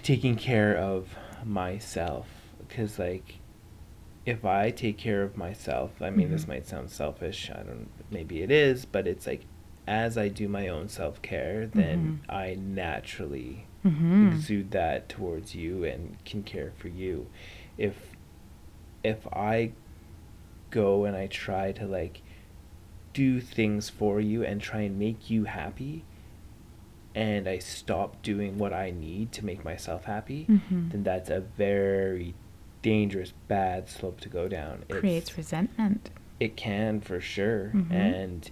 taking 0.02 0.36
care 0.36 0.76
of 0.76 1.16
myself 1.44 2.26
because 2.58 2.98
like 2.98 3.36
if 4.26 4.44
I 4.44 4.70
take 4.70 4.96
care 4.98 5.22
of 5.22 5.36
myself, 5.36 5.90
I 6.00 6.10
mean 6.10 6.30
this 6.30 6.44
Mhm. 6.44 6.48
might 6.48 6.66
sound 6.66 6.90
selfish, 6.90 7.50
I 7.50 7.62
don't 7.62 7.88
maybe 8.10 8.42
it 8.42 8.50
is, 8.50 8.84
but 8.84 9.06
it's 9.06 9.26
like 9.26 9.42
as 9.86 10.16
I 10.18 10.28
do 10.28 10.48
my 10.48 10.68
own 10.68 10.88
self-care, 10.88 11.66
then 11.66 12.20
Mhm. 12.26 12.30
I 12.34 12.54
naturally 12.58 13.66
mm-hmm. 13.84 14.28
exude 14.28 14.70
that 14.70 15.08
towards 15.08 15.54
you 15.54 15.84
and 15.84 16.16
can 16.24 16.42
care 16.42 16.72
for 16.78 16.88
you 16.88 17.26
if 17.78 17.94
if 19.02 19.26
i 19.32 19.70
go 20.70 21.04
and 21.04 21.16
i 21.16 21.26
try 21.26 21.70
to 21.72 21.84
like 21.86 22.22
do 23.12 23.40
things 23.40 23.88
for 23.88 24.20
you 24.20 24.42
and 24.44 24.60
try 24.60 24.80
and 24.80 24.98
make 24.98 25.28
you 25.30 25.44
happy 25.44 26.04
and 27.14 27.46
i 27.48 27.58
stop 27.58 28.20
doing 28.22 28.58
what 28.58 28.72
i 28.72 28.90
need 28.90 29.30
to 29.32 29.44
make 29.44 29.64
myself 29.64 30.04
happy 30.04 30.46
Mhm. 30.48 30.90
then 30.90 31.02
that's 31.04 31.30
a 31.30 31.40
very 31.40 32.34
dangerous 32.82 33.32
bad 33.48 33.88
slope 33.88 34.20
to 34.20 34.28
go 34.28 34.48
down 34.48 34.84
It 34.88 34.96
creates 34.98 35.28
It's- 35.30 35.36
resentment 35.38 36.10
it 36.40 36.56
can 36.56 37.00
for 37.00 37.20
sure 37.20 37.70
Mhm. 37.74 37.90
and 37.92 38.50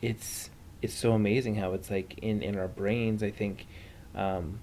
it's 0.00 0.50
it's 0.82 0.94
so 0.94 1.12
amazing 1.12 1.56
how 1.56 1.72
it's 1.74 1.90
like 1.90 2.18
in 2.22 2.42
in 2.42 2.56
our 2.56 2.68
brains 2.68 3.22
i 3.22 3.30
think 3.30 3.66
um 4.14 4.60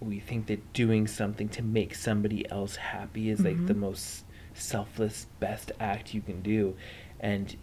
we 0.00 0.18
think 0.20 0.46
that 0.46 0.72
doing 0.72 1.06
something 1.06 1.48
to 1.48 1.62
make 1.62 1.94
somebody 1.94 2.48
else 2.50 2.76
happy 2.76 3.30
is 3.30 3.40
like 3.40 3.66
the 3.66 3.74
most 3.74 4.24
selfless 4.52 5.26
best 5.40 5.72
act 5.80 6.12
you 6.14 6.20
can 6.20 6.42
do 6.42 6.76
and 7.20 7.56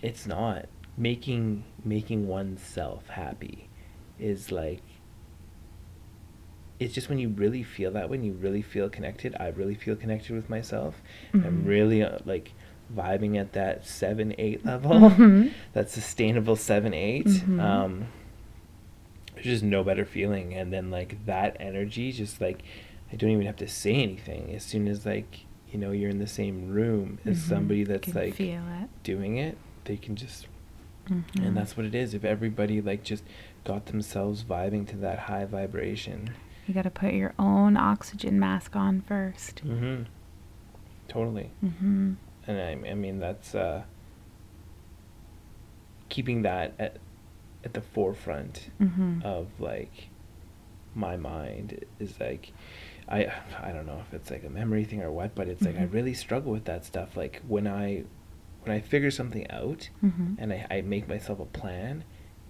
it's 0.00 0.26
not 0.26 0.66
making 0.96 1.64
making 1.84 2.26
oneself 2.28 3.08
happy 3.08 3.68
is 4.18 4.52
like 4.52 4.82
it's 6.78 6.92
just 6.94 7.08
when 7.08 7.18
you 7.18 7.28
really 7.28 7.62
feel 7.62 7.90
that 7.92 8.08
when 8.10 8.22
you 8.24 8.32
really 8.32 8.62
feel 8.62 8.88
connected 8.88 9.34
i 9.40 9.48
really 9.48 9.74
feel 9.74 9.96
connected 9.96 10.34
with 10.34 10.48
myself 10.50 11.00
i'm 11.32 11.64
Mhm. 11.64 11.66
really 11.66 12.02
uh, 12.02 12.18
like 12.24 12.52
vibing 12.94 13.38
at 13.40 13.52
that 13.52 13.86
seven 13.86 14.34
eight 14.38 14.64
level 14.66 14.92
Mhm. 15.00 15.50
that 15.72 15.88
sustainable 15.90 16.56
seven 16.56 16.92
eight 16.94 17.26
Mhm. 17.26 17.60
um 17.60 18.06
there's 19.42 19.54
just 19.60 19.64
no 19.64 19.82
better 19.84 20.04
feeling. 20.04 20.54
And 20.54 20.72
then 20.72 20.90
like 20.90 21.24
that 21.26 21.56
energy 21.60 22.12
just 22.12 22.40
like 22.40 22.62
i 23.12 23.16
don't 23.16 23.30
even 23.30 23.46
have 23.46 23.56
to 23.56 23.68
say 23.68 23.94
anything. 23.94 24.54
As 24.54 24.62
soon 24.64 24.88
as 24.88 25.04
like 25.04 25.40
you 25.70 25.78
know 25.78 25.90
you're 25.90 26.10
in 26.10 26.18
the 26.18 26.26
same 26.26 26.68
room 26.68 27.18
as 27.24 27.38
Mhm. 27.38 27.48
somebody 27.48 27.84
that's 27.84 28.14
like 28.14 28.34
feel 28.34 28.62
it. 28.82 28.88
doing 29.02 29.36
it 29.38 29.56
they 29.84 29.96
can 29.96 30.16
just 30.16 30.46
Mhm. 31.08 31.24
and 31.46 31.56
that's 31.56 31.76
what 31.76 31.86
it 31.86 31.94
is. 31.94 32.14
If 32.14 32.24
everybody 32.24 32.80
like 32.80 33.02
just 33.02 33.24
got 33.64 33.86
themselves 33.86 34.44
vibing 34.44 34.86
to 34.88 34.96
that 34.96 35.18
high 35.20 35.44
vibration. 35.44 36.30
You 36.66 36.74
got 36.74 36.82
to 36.82 36.90
put 36.90 37.12
your 37.14 37.34
own 37.38 37.76
oxygen 37.76 38.38
mask 38.38 38.76
on 38.76 39.00
1st 39.02 39.62
mm-hmm. 39.66 40.02
Totally. 41.08 41.50
Mm-hmm. 41.64 42.12
and 42.46 42.60
I, 42.86 42.90
I 42.90 42.94
mean 42.94 43.18
that's 43.18 43.54
uh 43.54 43.82
keeping 46.08 46.42
that 46.42 46.74
at 46.78 46.96
at 47.64 47.74
the 47.74 47.80
forefront 47.80 48.70
Mm-hmm. 48.80 49.20
of 49.24 49.48
like 49.60 50.08
my 50.94 51.16
mind 51.16 51.84
is 51.98 52.18
like 52.20 52.52
I 53.08 53.32
I 53.62 53.72
don't 53.72 53.86
know 53.86 54.00
if 54.06 54.12
it's 54.14 54.30
like 54.30 54.44
a 54.44 54.50
memory 54.50 54.84
thing 54.84 55.02
or 55.02 55.10
what, 55.10 55.34
but 55.34 55.48
it's 55.48 55.62
like 55.64 55.76
I 55.76 55.86
Mhm. 55.86 55.92
really 55.92 56.14
struggle 56.14 56.52
with 56.52 56.64
that 56.66 56.84
stuff. 56.84 57.16
Like 57.16 57.40
when 57.48 57.66
I 57.66 58.04
when 58.62 58.76
I 58.76 58.80
figure 58.80 59.10
something 59.10 59.50
out 59.50 59.88
Mm-hmm. 60.04 60.34
and 60.38 60.52
I, 60.52 60.66
I 60.70 60.80
make 60.82 61.08
myself 61.08 61.40
a 61.40 61.46
plan, 61.46 62.04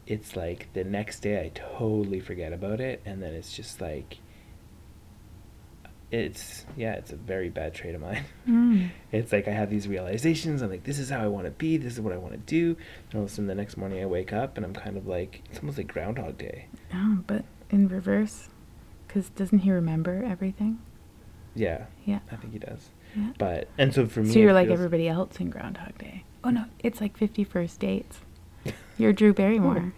it's 0.07 0.37
like 0.37 0.73
the 0.75 0.85
next 0.85 1.21
day 1.21 1.41
I 1.45 1.51
totally 1.55 2.21
forget 2.21 2.53
about 2.53 2.81
it 2.81 3.01
and 3.07 3.23
then 3.23 3.33
it's 3.35 3.53
just 3.55 3.81
like 3.81 4.19
it's 6.13 6.65
yeah, 6.77 6.93
it's 6.93 7.11
a 7.11 7.17
very 7.17 7.49
bad 7.49 7.75
trait 7.75 7.95
of 7.97 8.01
mine. 8.03 8.25
Mm. 8.49 8.91
It's 9.13 9.33
like 9.33 9.49
I 9.49 9.51
have 9.51 9.69
these 9.69 9.89
realizations. 9.89 10.63
I'm 10.63 10.71
like, 10.71 10.85
this 10.85 10.99
is 10.99 11.11
how 11.11 11.21
I 11.23 11.27
want 11.27 11.45
to 11.47 11.51
be. 11.51 11.77
This 11.77 11.95
is 11.95 12.01
what 12.01 12.13
I 12.13 12.17
want 12.17 12.33
to 12.35 12.39
do. 12.39 12.77
And 13.11 13.15
all 13.19 13.23
of 13.23 13.27
a 13.27 13.31
sudden, 13.31 13.47
the 13.47 13.55
next 13.55 13.77
morning, 13.77 14.01
I 14.03 14.07
wake 14.07 14.33
up 14.33 14.57
and 14.57 14.65
I'm 14.65 14.73
kind 14.73 14.97
of 14.97 15.07
like, 15.07 15.43
it's 15.51 15.59
almost 15.59 15.77
like 15.77 15.89
Groundhog 15.89 16.39
Day. 16.39 16.69
Oh, 16.95 17.19
but 17.27 17.45
in 17.71 17.89
reverse? 17.89 18.49
Because 19.07 19.29
doesn't 19.31 19.61
he 19.61 19.71
remember 19.71 20.23
everything? 20.25 20.79
Yeah, 21.55 21.85
Yeah. 22.07 22.21
I 22.31 22.37
think 22.37 22.55
he 22.55 22.59
does. 22.59 22.89
Yeah. 23.15 23.33
But 23.37 23.69
and 23.77 23.93
so 23.93 24.07
for 24.07 24.23
me, 24.23 24.33
So 24.33 24.39
you're 24.39 24.55
like 24.55 24.71
everybody 24.71 25.07
else 25.09 25.39
in 25.41 25.51
Groundhog 25.51 25.99
Day. 25.99 26.25
Oh 26.43 26.49
no, 26.51 26.65
it's 26.79 27.01
like 27.03 27.19
Fifty 27.19 27.45
First 27.45 27.81
dates. 27.81 28.21
You're 28.97 29.13
Drew 29.13 29.35
Barrymore. 29.41 29.93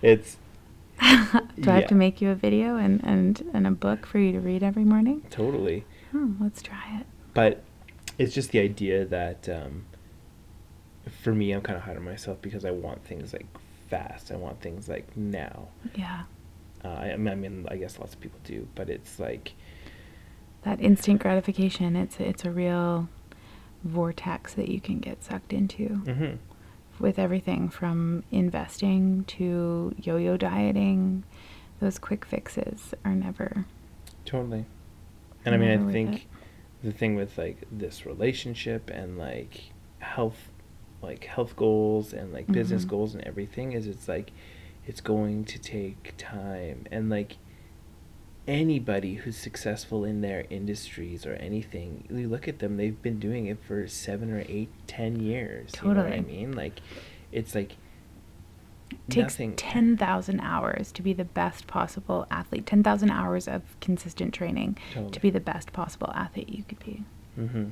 it's 0.00 0.38
Do 1.60 1.70
I 1.70 1.74
have 1.74 1.82
Yeah. 1.82 1.86
to 1.88 1.94
make 1.94 2.20
you 2.20 2.30
a 2.30 2.34
video 2.34 2.76
and, 2.76 3.02
and, 3.04 3.42
and 3.52 3.66
a 3.66 3.70
book 3.70 4.06
for 4.06 4.18
you 4.18 4.32
to 4.32 4.40
read 4.40 4.62
every 4.62 4.84
morning? 4.84 5.22
totally. 5.30 5.84
Hmm, 6.12 6.34
let's 6.40 6.62
try 6.62 6.98
it. 7.00 7.06
but 7.34 7.62
it's 8.18 8.32
just 8.34 8.50
the 8.52 8.60
idea 8.60 9.04
that 9.04 9.46
um, 9.48 9.84
for 11.22 11.34
me 11.34 11.52
i'm 11.52 11.60
kind 11.60 11.76
of 11.76 11.82
hard 11.84 11.96
on 11.98 12.04
myself 12.04 12.40
because 12.40 12.64
i 12.64 12.70
want 12.70 13.04
things 13.04 13.32
like 13.32 13.46
fast 13.90 14.30
i 14.32 14.36
want 14.36 14.60
things 14.60 14.88
like 14.88 15.14
now 15.16 15.68
Yeah. 15.94 16.22
uh, 16.84 16.88
I, 16.88 17.12
I 17.12 17.16
mean 17.16 17.66
i 17.70 17.76
guess 17.76 17.98
lots 17.98 18.14
of 18.14 18.20
people 18.20 18.40
do 18.44 18.66
but 18.74 18.88
it's 18.88 19.18
like 19.20 19.52
That 20.62 20.80
instant 20.80 21.20
gratification, 21.20 21.94
it's 21.96 22.18
it's 22.18 22.44
a 22.44 22.50
real 22.50 23.08
vortex 23.84 24.54
that 24.54 24.68
you 24.68 24.80
can 24.80 24.98
get 25.00 25.22
sucked 25.22 25.52
into 25.52 26.00
mhm. 26.06 26.38
With 27.00 27.18
everything 27.18 27.68
from 27.68 28.24
investing 28.30 29.24
to 29.24 29.94
yo-yo 30.00 30.36
dieting. 30.36 31.24
Those 31.80 31.98
quick 31.98 32.24
fixes 32.24 32.94
are 33.04 33.14
never 33.14 33.66
totally 34.24 34.64
and 35.44 35.54
i 35.54 35.58
mean 35.58 35.70
i 35.88 35.92
think 35.92 36.14
it. 36.16 36.22
the 36.82 36.90
thing 36.92 37.14
with 37.14 37.38
like 37.38 37.58
this 37.70 38.04
relationship 38.06 38.90
and 38.90 39.16
like 39.18 39.70
health 39.98 40.50
like 41.02 41.24
health 41.26 41.54
goals 41.54 42.12
and 42.12 42.32
like 42.32 42.46
business 42.50 42.84
Mhm. 42.84 42.88
goals 42.88 43.14
and 43.14 43.22
everything 43.24 43.72
is 43.72 43.86
it's 43.86 44.08
like 44.08 44.32
it's 44.86 45.00
going 45.00 45.44
to 45.44 45.58
take 45.60 46.14
time 46.16 46.86
and 46.90 47.08
like 47.08 47.36
anybody 48.46 49.14
who's 49.14 49.36
successful 49.36 50.04
in 50.04 50.20
their 50.20 50.44
industries 50.50 51.26
or 51.26 51.34
anything 51.34 52.06
you 52.10 52.28
look 52.28 52.46
at 52.46 52.60
them 52.60 52.76
they've 52.76 53.02
been 53.02 53.18
doing 53.18 53.46
it 53.46 53.58
for 53.66 53.88
seven 53.88 54.32
or 54.32 54.44
eight 54.48 54.68
ten 54.86 55.18
years 55.20 55.72
you 55.82 55.92
know 55.92 56.02
what 56.02 56.12
i 56.12 56.20
mean 56.20 56.52
like 56.52 56.80
it's 57.32 57.54
like 57.54 57.76
takes 59.08 59.34
nothing 59.34 59.56
10,000 59.56 60.40
hours 60.40 60.92
to 60.92 61.02
be 61.02 61.12
the 61.12 61.24
best 61.24 61.66
possible 61.66 62.26
athlete. 62.30 62.66
10,000 62.66 63.10
hours 63.10 63.48
of 63.48 63.62
consistent 63.80 64.32
training 64.32 64.78
Totally. 64.92 65.10
to 65.10 65.20
be 65.20 65.30
the 65.30 65.40
best 65.40 65.72
possible 65.72 66.12
athlete 66.14 66.48
you 66.48 66.62
could 66.64 66.78
be. 66.84 67.04
mm-hmm. 67.38 67.66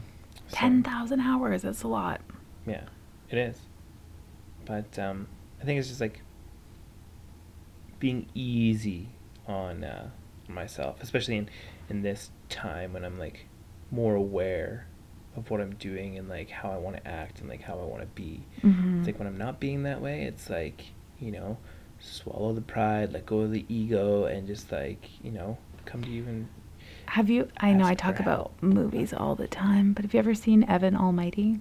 10,000 0.50 1.20
hours, 1.20 1.62
that's 1.62 1.82
a 1.82 1.88
lot. 1.88 2.20
Yeah, 2.66 2.82
it 3.30 3.38
is. 3.38 3.58
But 4.64 4.98
um, 4.98 5.28
I 5.60 5.64
think 5.64 5.78
it's 5.78 5.88
just 5.88 6.00
like 6.00 6.20
being 7.98 8.26
easy 8.34 9.08
on 9.46 9.84
uh, 9.84 10.10
myself, 10.48 11.02
especially 11.02 11.36
in 11.36 11.48
in 11.88 12.02
this 12.02 12.30
time 12.48 12.92
when 12.92 13.04
I'm 13.04 13.18
like 13.18 13.46
more 13.90 14.14
aware 14.14 14.86
of 15.36 15.50
what 15.50 15.60
I'm 15.60 15.74
doing 15.74 16.16
and 16.18 16.28
like 16.28 16.48
how 16.50 16.70
I 16.70 16.76
want 16.78 16.96
to 16.96 17.06
act 17.08 17.40
and 17.40 17.48
like 17.48 17.62
how 17.62 17.74
I 17.74 17.84
want 17.84 18.00
to 18.02 18.06
be. 18.08 18.44
Mhm. 18.62 18.98
It's 18.98 19.06
like 19.06 19.18
when 19.18 19.26
I'm 19.28 19.36
not 19.38 19.60
being 19.60 19.82
that 19.84 20.00
way, 20.00 20.22
it's 20.24 20.48
like 20.50 20.86
you 21.20 21.30
know, 21.30 21.58
swallow 22.00 22.52
the 22.52 22.60
pride, 22.60 23.12
let 23.12 23.26
go 23.26 23.40
of 23.40 23.50
the 23.52 23.64
ego, 23.68 24.24
and 24.24 24.46
just 24.46 24.70
like 24.72 25.08
you 25.22 25.30
know, 25.30 25.58
come 25.84 26.02
to 26.04 26.10
you 26.10 26.24
and 26.24 26.48
Have 27.06 27.28
you 27.30 27.48
I 27.58 27.72
know 27.72 27.84
I 27.84 27.94
talk 27.94 28.18
about 28.20 28.52
help. 28.60 28.62
movies 28.62 29.12
all 29.12 29.34
the 29.34 29.48
time, 29.48 29.92
but 29.92 30.04
have 30.04 30.14
you 30.14 30.18
ever 30.20 30.34
seen 30.34 30.64
Evan 30.64 30.96
Almighty? 30.96 31.60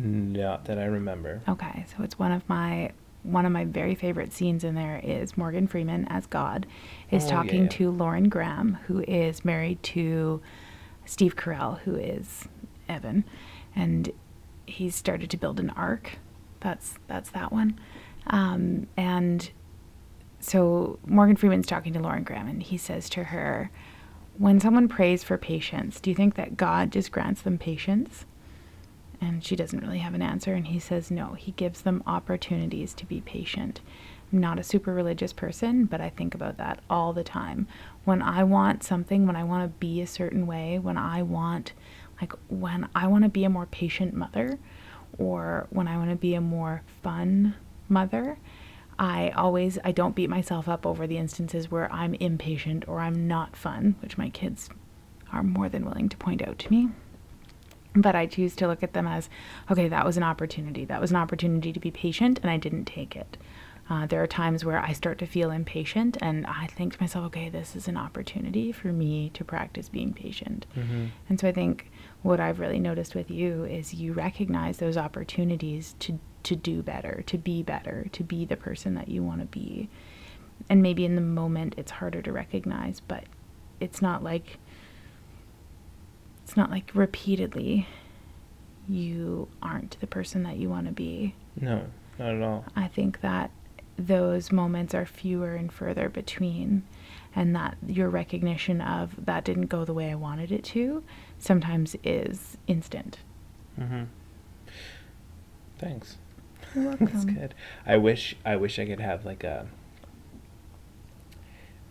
not 0.00 0.64
that 0.66 0.78
I 0.78 0.84
remember. 0.84 1.42
Okay, 1.48 1.84
so 1.88 2.04
it's 2.04 2.18
one 2.18 2.30
of 2.30 2.48
my 2.48 2.92
one 3.22 3.44
of 3.44 3.52
my 3.52 3.64
very 3.64 3.94
favorite 3.94 4.32
scenes 4.32 4.64
in 4.64 4.74
there 4.74 5.00
is 5.02 5.36
Morgan 5.36 5.66
Freeman 5.66 6.06
as 6.08 6.26
God 6.26 6.66
is 7.10 7.26
Oh, 7.26 7.30
talking 7.30 7.62
yeah. 7.64 7.68
to 7.70 7.90
Lauren 7.90 8.28
Graham, 8.28 8.78
who 8.86 9.00
is 9.08 9.44
married 9.44 9.82
to 9.84 10.40
Steve 11.04 11.36
Carell, 11.36 11.80
who 11.80 11.96
is 11.96 12.46
Evan, 12.88 13.24
and 13.74 14.10
he's 14.66 14.94
started 14.94 15.30
to 15.30 15.36
build 15.36 15.58
an 15.60 15.70
ark. 15.70 16.18
That's 16.60 16.94
that's 17.06 17.30
that 17.30 17.52
one, 17.52 17.78
um, 18.28 18.86
and 18.96 19.50
so 20.40 20.98
Morgan 21.06 21.36
Freeman's 21.36 21.66
talking 21.66 21.92
to 21.94 22.00
Lauren 22.00 22.22
Graham, 22.24 22.48
and 22.48 22.62
he 22.62 22.76
says 22.76 23.08
to 23.10 23.24
her, 23.24 23.70
"When 24.36 24.60
someone 24.60 24.88
prays 24.88 25.22
for 25.24 25.36
patience, 25.38 26.00
do 26.00 26.10
you 26.10 26.16
think 26.16 26.34
that 26.36 26.56
God 26.56 26.90
just 26.92 27.10
grants 27.12 27.42
them 27.42 27.58
patience?" 27.58 28.24
And 29.20 29.44
she 29.44 29.56
doesn't 29.56 29.80
really 29.80 29.98
have 29.98 30.14
an 30.14 30.22
answer. 30.22 30.54
And 30.54 30.68
he 30.68 30.78
says, 30.78 31.10
no, 31.10 31.34
he 31.34 31.52
gives 31.52 31.82
them 31.82 32.02
opportunities 32.06 32.94
to 32.94 33.06
be 33.06 33.20
patient. 33.20 33.80
I'm 34.32 34.40
not 34.40 34.58
a 34.58 34.64
super 34.64 34.92
religious 34.92 35.32
person, 35.32 35.86
but 35.86 36.00
I 36.00 36.10
think 36.10 36.34
about 36.34 36.58
that 36.58 36.80
all 36.88 37.12
the 37.12 37.24
time. 37.24 37.66
When 38.04 38.22
I 38.22 38.44
want 38.44 38.84
something, 38.84 39.26
when 39.26 39.36
I 39.36 39.44
want 39.44 39.64
to 39.64 39.78
be 39.78 40.00
a 40.00 40.06
certain 40.06 40.46
way, 40.46 40.78
when 40.78 40.96
I 40.96 41.22
want, 41.22 41.72
like, 42.20 42.32
when 42.48 42.88
I 42.94 43.06
want 43.06 43.24
to 43.24 43.30
be 43.30 43.44
a 43.44 43.50
more 43.50 43.66
patient 43.66 44.14
mother, 44.14 44.58
or 45.18 45.66
when 45.70 45.88
I 45.88 45.96
want 45.96 46.10
to 46.10 46.16
be 46.16 46.34
a 46.34 46.40
more 46.40 46.82
fun 47.02 47.54
mother, 47.88 48.38
I 48.98 49.30
always 49.30 49.78
I 49.84 49.92
don't 49.92 50.14
beat 50.14 50.28
myself 50.28 50.68
up 50.68 50.84
over 50.84 51.06
the 51.06 51.18
instances 51.18 51.70
where 51.70 51.90
I'm 51.92 52.14
impatient 52.14 52.86
or 52.88 53.00
I'm 53.00 53.26
not 53.28 53.56
fun, 53.56 53.94
which 54.00 54.18
my 54.18 54.28
kids 54.28 54.68
are 55.32 55.42
more 55.42 55.68
than 55.68 55.84
willing 55.84 56.08
to 56.08 56.16
point 56.16 56.42
out 56.42 56.58
to 56.58 56.70
me 56.70 56.88
but 57.94 58.14
I 58.14 58.26
choose 58.26 58.54
to 58.56 58.66
look 58.66 58.82
at 58.82 58.92
them 58.92 59.06
as 59.06 59.28
okay, 59.70 59.88
that 59.88 60.04
was 60.04 60.16
an 60.16 60.22
opportunity. 60.22 60.84
That 60.84 61.00
was 61.00 61.10
an 61.10 61.16
opportunity 61.16 61.72
to 61.72 61.80
be 61.80 61.90
patient, 61.90 62.38
and 62.42 62.50
I 62.50 62.56
didn't 62.56 62.84
take 62.84 63.16
it. 63.16 63.36
Uh, 63.90 64.06
there 64.06 64.22
are 64.22 64.26
times 64.26 64.66
where 64.66 64.78
I 64.78 64.92
start 64.92 65.18
to 65.18 65.26
feel 65.26 65.50
impatient, 65.50 66.18
and 66.20 66.46
I 66.46 66.66
think 66.66 66.94
to 66.94 67.02
myself, 67.02 67.24
okay, 67.26 67.48
this 67.48 67.74
is 67.74 67.88
an 67.88 67.96
opportunity 67.96 68.70
for 68.70 68.88
me 68.88 69.30
to 69.30 69.44
practice 69.44 69.88
being 69.88 70.12
patient. 70.12 70.66
Mm-hmm. 70.76 71.06
And 71.28 71.40
so 71.40 71.48
I 71.48 71.52
think 71.52 71.90
what 72.20 72.38
I've 72.38 72.60
really 72.60 72.80
noticed 72.80 73.14
with 73.14 73.30
you 73.30 73.64
is 73.64 73.94
you 73.94 74.12
recognize 74.12 74.78
those 74.78 74.96
opportunities 74.96 75.94
to 76.00 76.18
to 76.44 76.54
do 76.54 76.82
better, 76.82 77.22
to 77.26 77.36
be 77.36 77.62
better, 77.62 78.06
to 78.12 78.22
be 78.22 78.44
the 78.44 78.56
person 78.56 78.94
that 78.94 79.08
you 79.08 79.22
want 79.22 79.40
to 79.40 79.46
be. 79.46 79.88
And 80.68 80.82
maybe 80.82 81.04
in 81.04 81.14
the 81.14 81.20
moment 81.20 81.74
it's 81.76 81.90
harder 81.90 82.22
to 82.22 82.32
recognize, 82.32 83.00
but 83.00 83.24
it's 83.80 84.00
not 84.00 84.22
like 84.22 84.58
it's 86.48 86.56
not 86.56 86.70
like 86.70 86.90
repeatedly 86.94 87.86
you 88.88 89.48
aren't 89.60 90.00
the 90.00 90.06
person 90.06 90.44
that 90.44 90.56
you 90.56 90.70
want 90.70 90.86
to 90.86 90.92
be. 90.92 91.34
No, 91.60 91.82
not 92.18 92.36
at 92.36 92.42
all. 92.42 92.64
I 92.74 92.88
think 92.88 93.20
that 93.20 93.50
those 93.98 94.50
moments 94.50 94.94
are 94.94 95.04
fewer 95.04 95.54
and 95.56 95.70
further 95.70 96.08
between, 96.08 96.84
and 97.36 97.54
that 97.54 97.76
your 97.86 98.08
recognition 98.08 98.80
of 98.80 99.26
that 99.26 99.44
didn't 99.44 99.66
go 99.66 99.84
the 99.84 99.92
way 99.92 100.10
I 100.10 100.14
wanted 100.14 100.50
it 100.50 100.64
to 100.64 101.04
sometimes 101.38 101.96
is 102.02 102.56
instant. 102.66 103.18
Mm-hmm. 103.78 104.04
Thanks. 105.78 106.16
You're 106.74 106.84
welcome. 106.86 107.06
That's 107.08 107.24
good. 107.26 107.54
I 107.84 107.98
wish 107.98 108.36
I 108.46 108.56
wish 108.56 108.78
I 108.78 108.86
could 108.86 109.00
have 109.00 109.26
like 109.26 109.44
a 109.44 109.66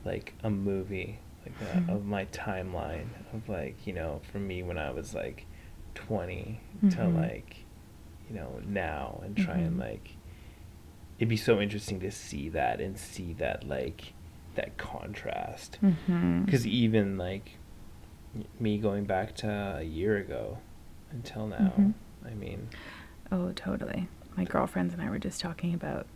like 0.03 0.33
a 0.43 0.49
movie 0.49 1.19
like 1.59 1.69
a, 1.69 1.81
Mhm. 1.81 1.89
of 1.89 2.05
my 2.05 2.25
timeline 2.25 3.07
of 3.33 3.47
like 3.49 3.85
you 3.87 3.93
know 3.93 4.21
from 4.31 4.47
me 4.47 4.63
when 4.63 4.77
I 4.77 4.91
was 4.91 5.13
like 5.13 5.45
20 5.95 6.59
to 6.81 6.85
Mhm. 6.97 7.15
like 7.15 7.65
you 8.29 8.35
know 8.35 8.61
now 8.65 9.21
and 9.23 9.35
try 9.37 9.57
and 9.57 9.77
Mhm. 9.77 9.79
like 9.79 10.15
it'd 11.17 11.29
be 11.29 11.37
so 11.37 11.59
interesting 11.59 11.99
to 12.01 12.11
see 12.11 12.49
that 12.49 12.79
and 12.79 12.97
see 12.97 13.33
that 13.33 13.67
like 13.67 14.13
that 14.55 14.77
contrast 14.77 15.79
because 16.45 16.65
even 16.67 17.17
like 17.17 17.57
me 18.59 18.77
going 18.77 19.05
back 19.05 19.35
to 19.35 19.49
a 19.77 19.83
year 19.83 20.17
ago 20.17 20.57
until 21.11 21.47
now 21.47 21.73
Mhm. 21.77 21.93
I 22.25 22.33
mean 22.33 22.69
Oh, 23.31 23.51
totally. 23.53 24.07
My 24.37 24.45
girlfriends 24.45 24.93
and 24.93 25.01
I 25.01 25.09
were 25.09 25.19
just 25.19 25.41
talking 25.41 25.73
about 25.73 26.07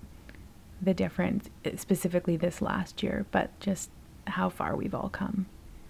the 0.81 0.93
difference, 0.93 1.49
eh, 1.65 1.75
specifically 1.75 2.37
this 2.37 2.61
last 2.61 3.03
year, 3.03 3.25
but 3.31 3.57
just 3.59 3.89
how 4.31 4.49
far 4.49 4.75
we've 4.75 4.95
all 4.95 5.09
come 5.09 5.45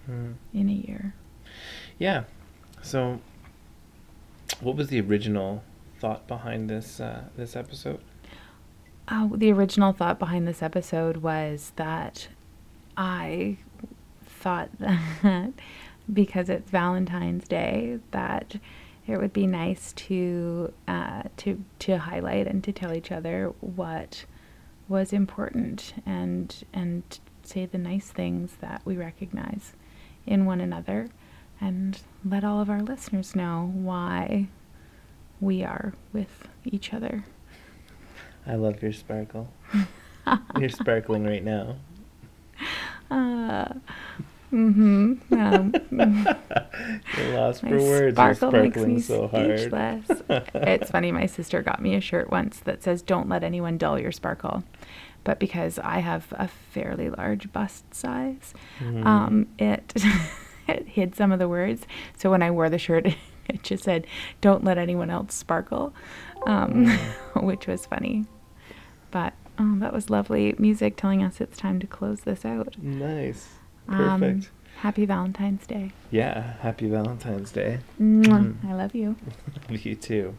mm. 0.08 0.34
in 0.52 0.68
a 0.68 0.72
year. 0.72 1.14
Yeah. 1.98 2.24
So, 2.82 3.20
what 4.60 4.76
was 4.76 4.88
the 4.88 5.00
original 5.00 5.62
thought 5.98 6.26
behind 6.26 6.68
this 6.68 7.00
uh, 7.00 7.24
this 7.36 7.56
episode? 7.56 8.00
Uh, 9.08 9.28
the 9.34 9.52
original 9.52 9.92
thought 9.92 10.18
behind 10.18 10.46
this 10.46 10.62
episode 10.62 11.18
was 11.18 11.72
that 11.76 12.28
I 12.96 13.58
thought 14.24 14.70
that 14.78 15.52
because 16.12 16.48
it's 16.48 16.70
Valentine's 16.70 17.46
Day, 17.46 17.98
that 18.10 18.56
it 19.06 19.18
would 19.18 19.32
be 19.32 19.46
nice 19.46 19.92
to 19.92 20.72
uh, 20.86 21.22
to 21.38 21.64
to 21.80 21.98
highlight 21.98 22.46
and 22.46 22.62
to 22.64 22.72
tell 22.72 22.92
each 22.92 23.10
other 23.10 23.52
what 23.60 24.24
was 24.88 25.12
important 25.12 25.94
and 26.04 26.64
and 26.72 27.20
say 27.42 27.66
the 27.66 27.78
nice 27.78 28.08
things 28.10 28.56
that 28.60 28.82
we 28.84 28.96
recognize 28.96 29.72
in 30.26 30.44
one 30.44 30.60
another 30.60 31.08
and 31.60 32.00
let 32.24 32.44
all 32.44 32.60
of 32.60 32.70
our 32.70 32.80
listeners 32.80 33.34
know 33.34 33.70
why 33.74 34.48
we 35.40 35.62
are 35.62 35.92
with 36.12 36.48
each 36.64 36.92
other. 36.92 37.24
I 38.46 38.54
love 38.54 38.82
your 38.82 38.92
sparkle. 38.92 39.52
You're 40.58 40.68
sparkling 40.68 41.24
right 41.24 41.44
now. 41.44 41.76
Uh, 43.10 43.74
mm-hmm. 44.52 45.14
Um, 45.32 45.74
You're 47.18 47.34
lost 47.38 47.60
for 47.62 47.78
words. 47.78 48.14
Sparkle 48.16 48.52
makes 48.52 48.76
me 48.78 49.00
so 49.00 49.28
hard. 49.28 49.58
speechless. 49.58 50.22
it's 50.54 50.90
funny. 50.90 51.10
My 51.12 51.26
sister 51.26 51.62
got 51.62 51.80
me 51.82 51.94
a 51.94 52.00
shirt 52.00 52.30
once 52.30 52.60
that 52.60 52.82
says 52.82 53.02
"Don't 53.02 53.28
let 53.28 53.42
anyone 53.42 53.78
dull 53.78 53.98
your 53.98 54.12
sparkle," 54.12 54.62
but 55.24 55.38
because 55.38 55.78
I 55.78 56.00
have 56.00 56.26
a 56.32 56.48
fairly 56.48 57.10
large 57.10 57.52
bust 57.52 57.92
size, 57.94 58.54
Mhm. 58.80 59.04
um, 59.06 59.46
it 59.58 59.94
it 60.68 60.86
hid 60.88 61.14
some 61.14 61.32
of 61.32 61.38
the 61.38 61.48
words. 61.48 61.86
So 62.16 62.30
when 62.30 62.42
I 62.42 62.50
wore 62.50 62.70
the 62.70 62.78
shirt, 62.78 63.06
it 63.48 63.62
just 63.62 63.84
said 63.84 64.06
"Don't 64.40 64.64
let 64.64 64.78
anyone 64.78 65.10
else 65.10 65.34
sparkle," 65.34 65.92
um, 66.46 66.86
which 67.36 67.66
was 67.66 67.86
funny. 67.86 68.26
But 69.10 69.34
oh, 69.58 69.76
that 69.80 69.92
was 69.92 70.08
lovely 70.10 70.54
music 70.58 70.96
telling 70.96 71.22
us 71.22 71.40
it's 71.40 71.58
time 71.58 71.78
to 71.80 71.86
close 71.86 72.20
this 72.22 72.44
out. 72.44 72.76
Nice. 72.80 73.48
Um, 73.88 74.20
Perfect. 74.20 74.50
happy 74.76 75.04
Valentine's 75.06 75.66
Day. 75.66 75.90
yeah. 76.10 76.54
Happy 76.60 76.88
Valentine's 76.88 77.52
Day. 77.52 77.78
Mwah. 78.00 78.54
Mhm. 78.54 78.70
I 78.70 78.74
love 78.74 78.94
you. 78.94 79.16
You 79.70 79.94
too. 79.96 80.34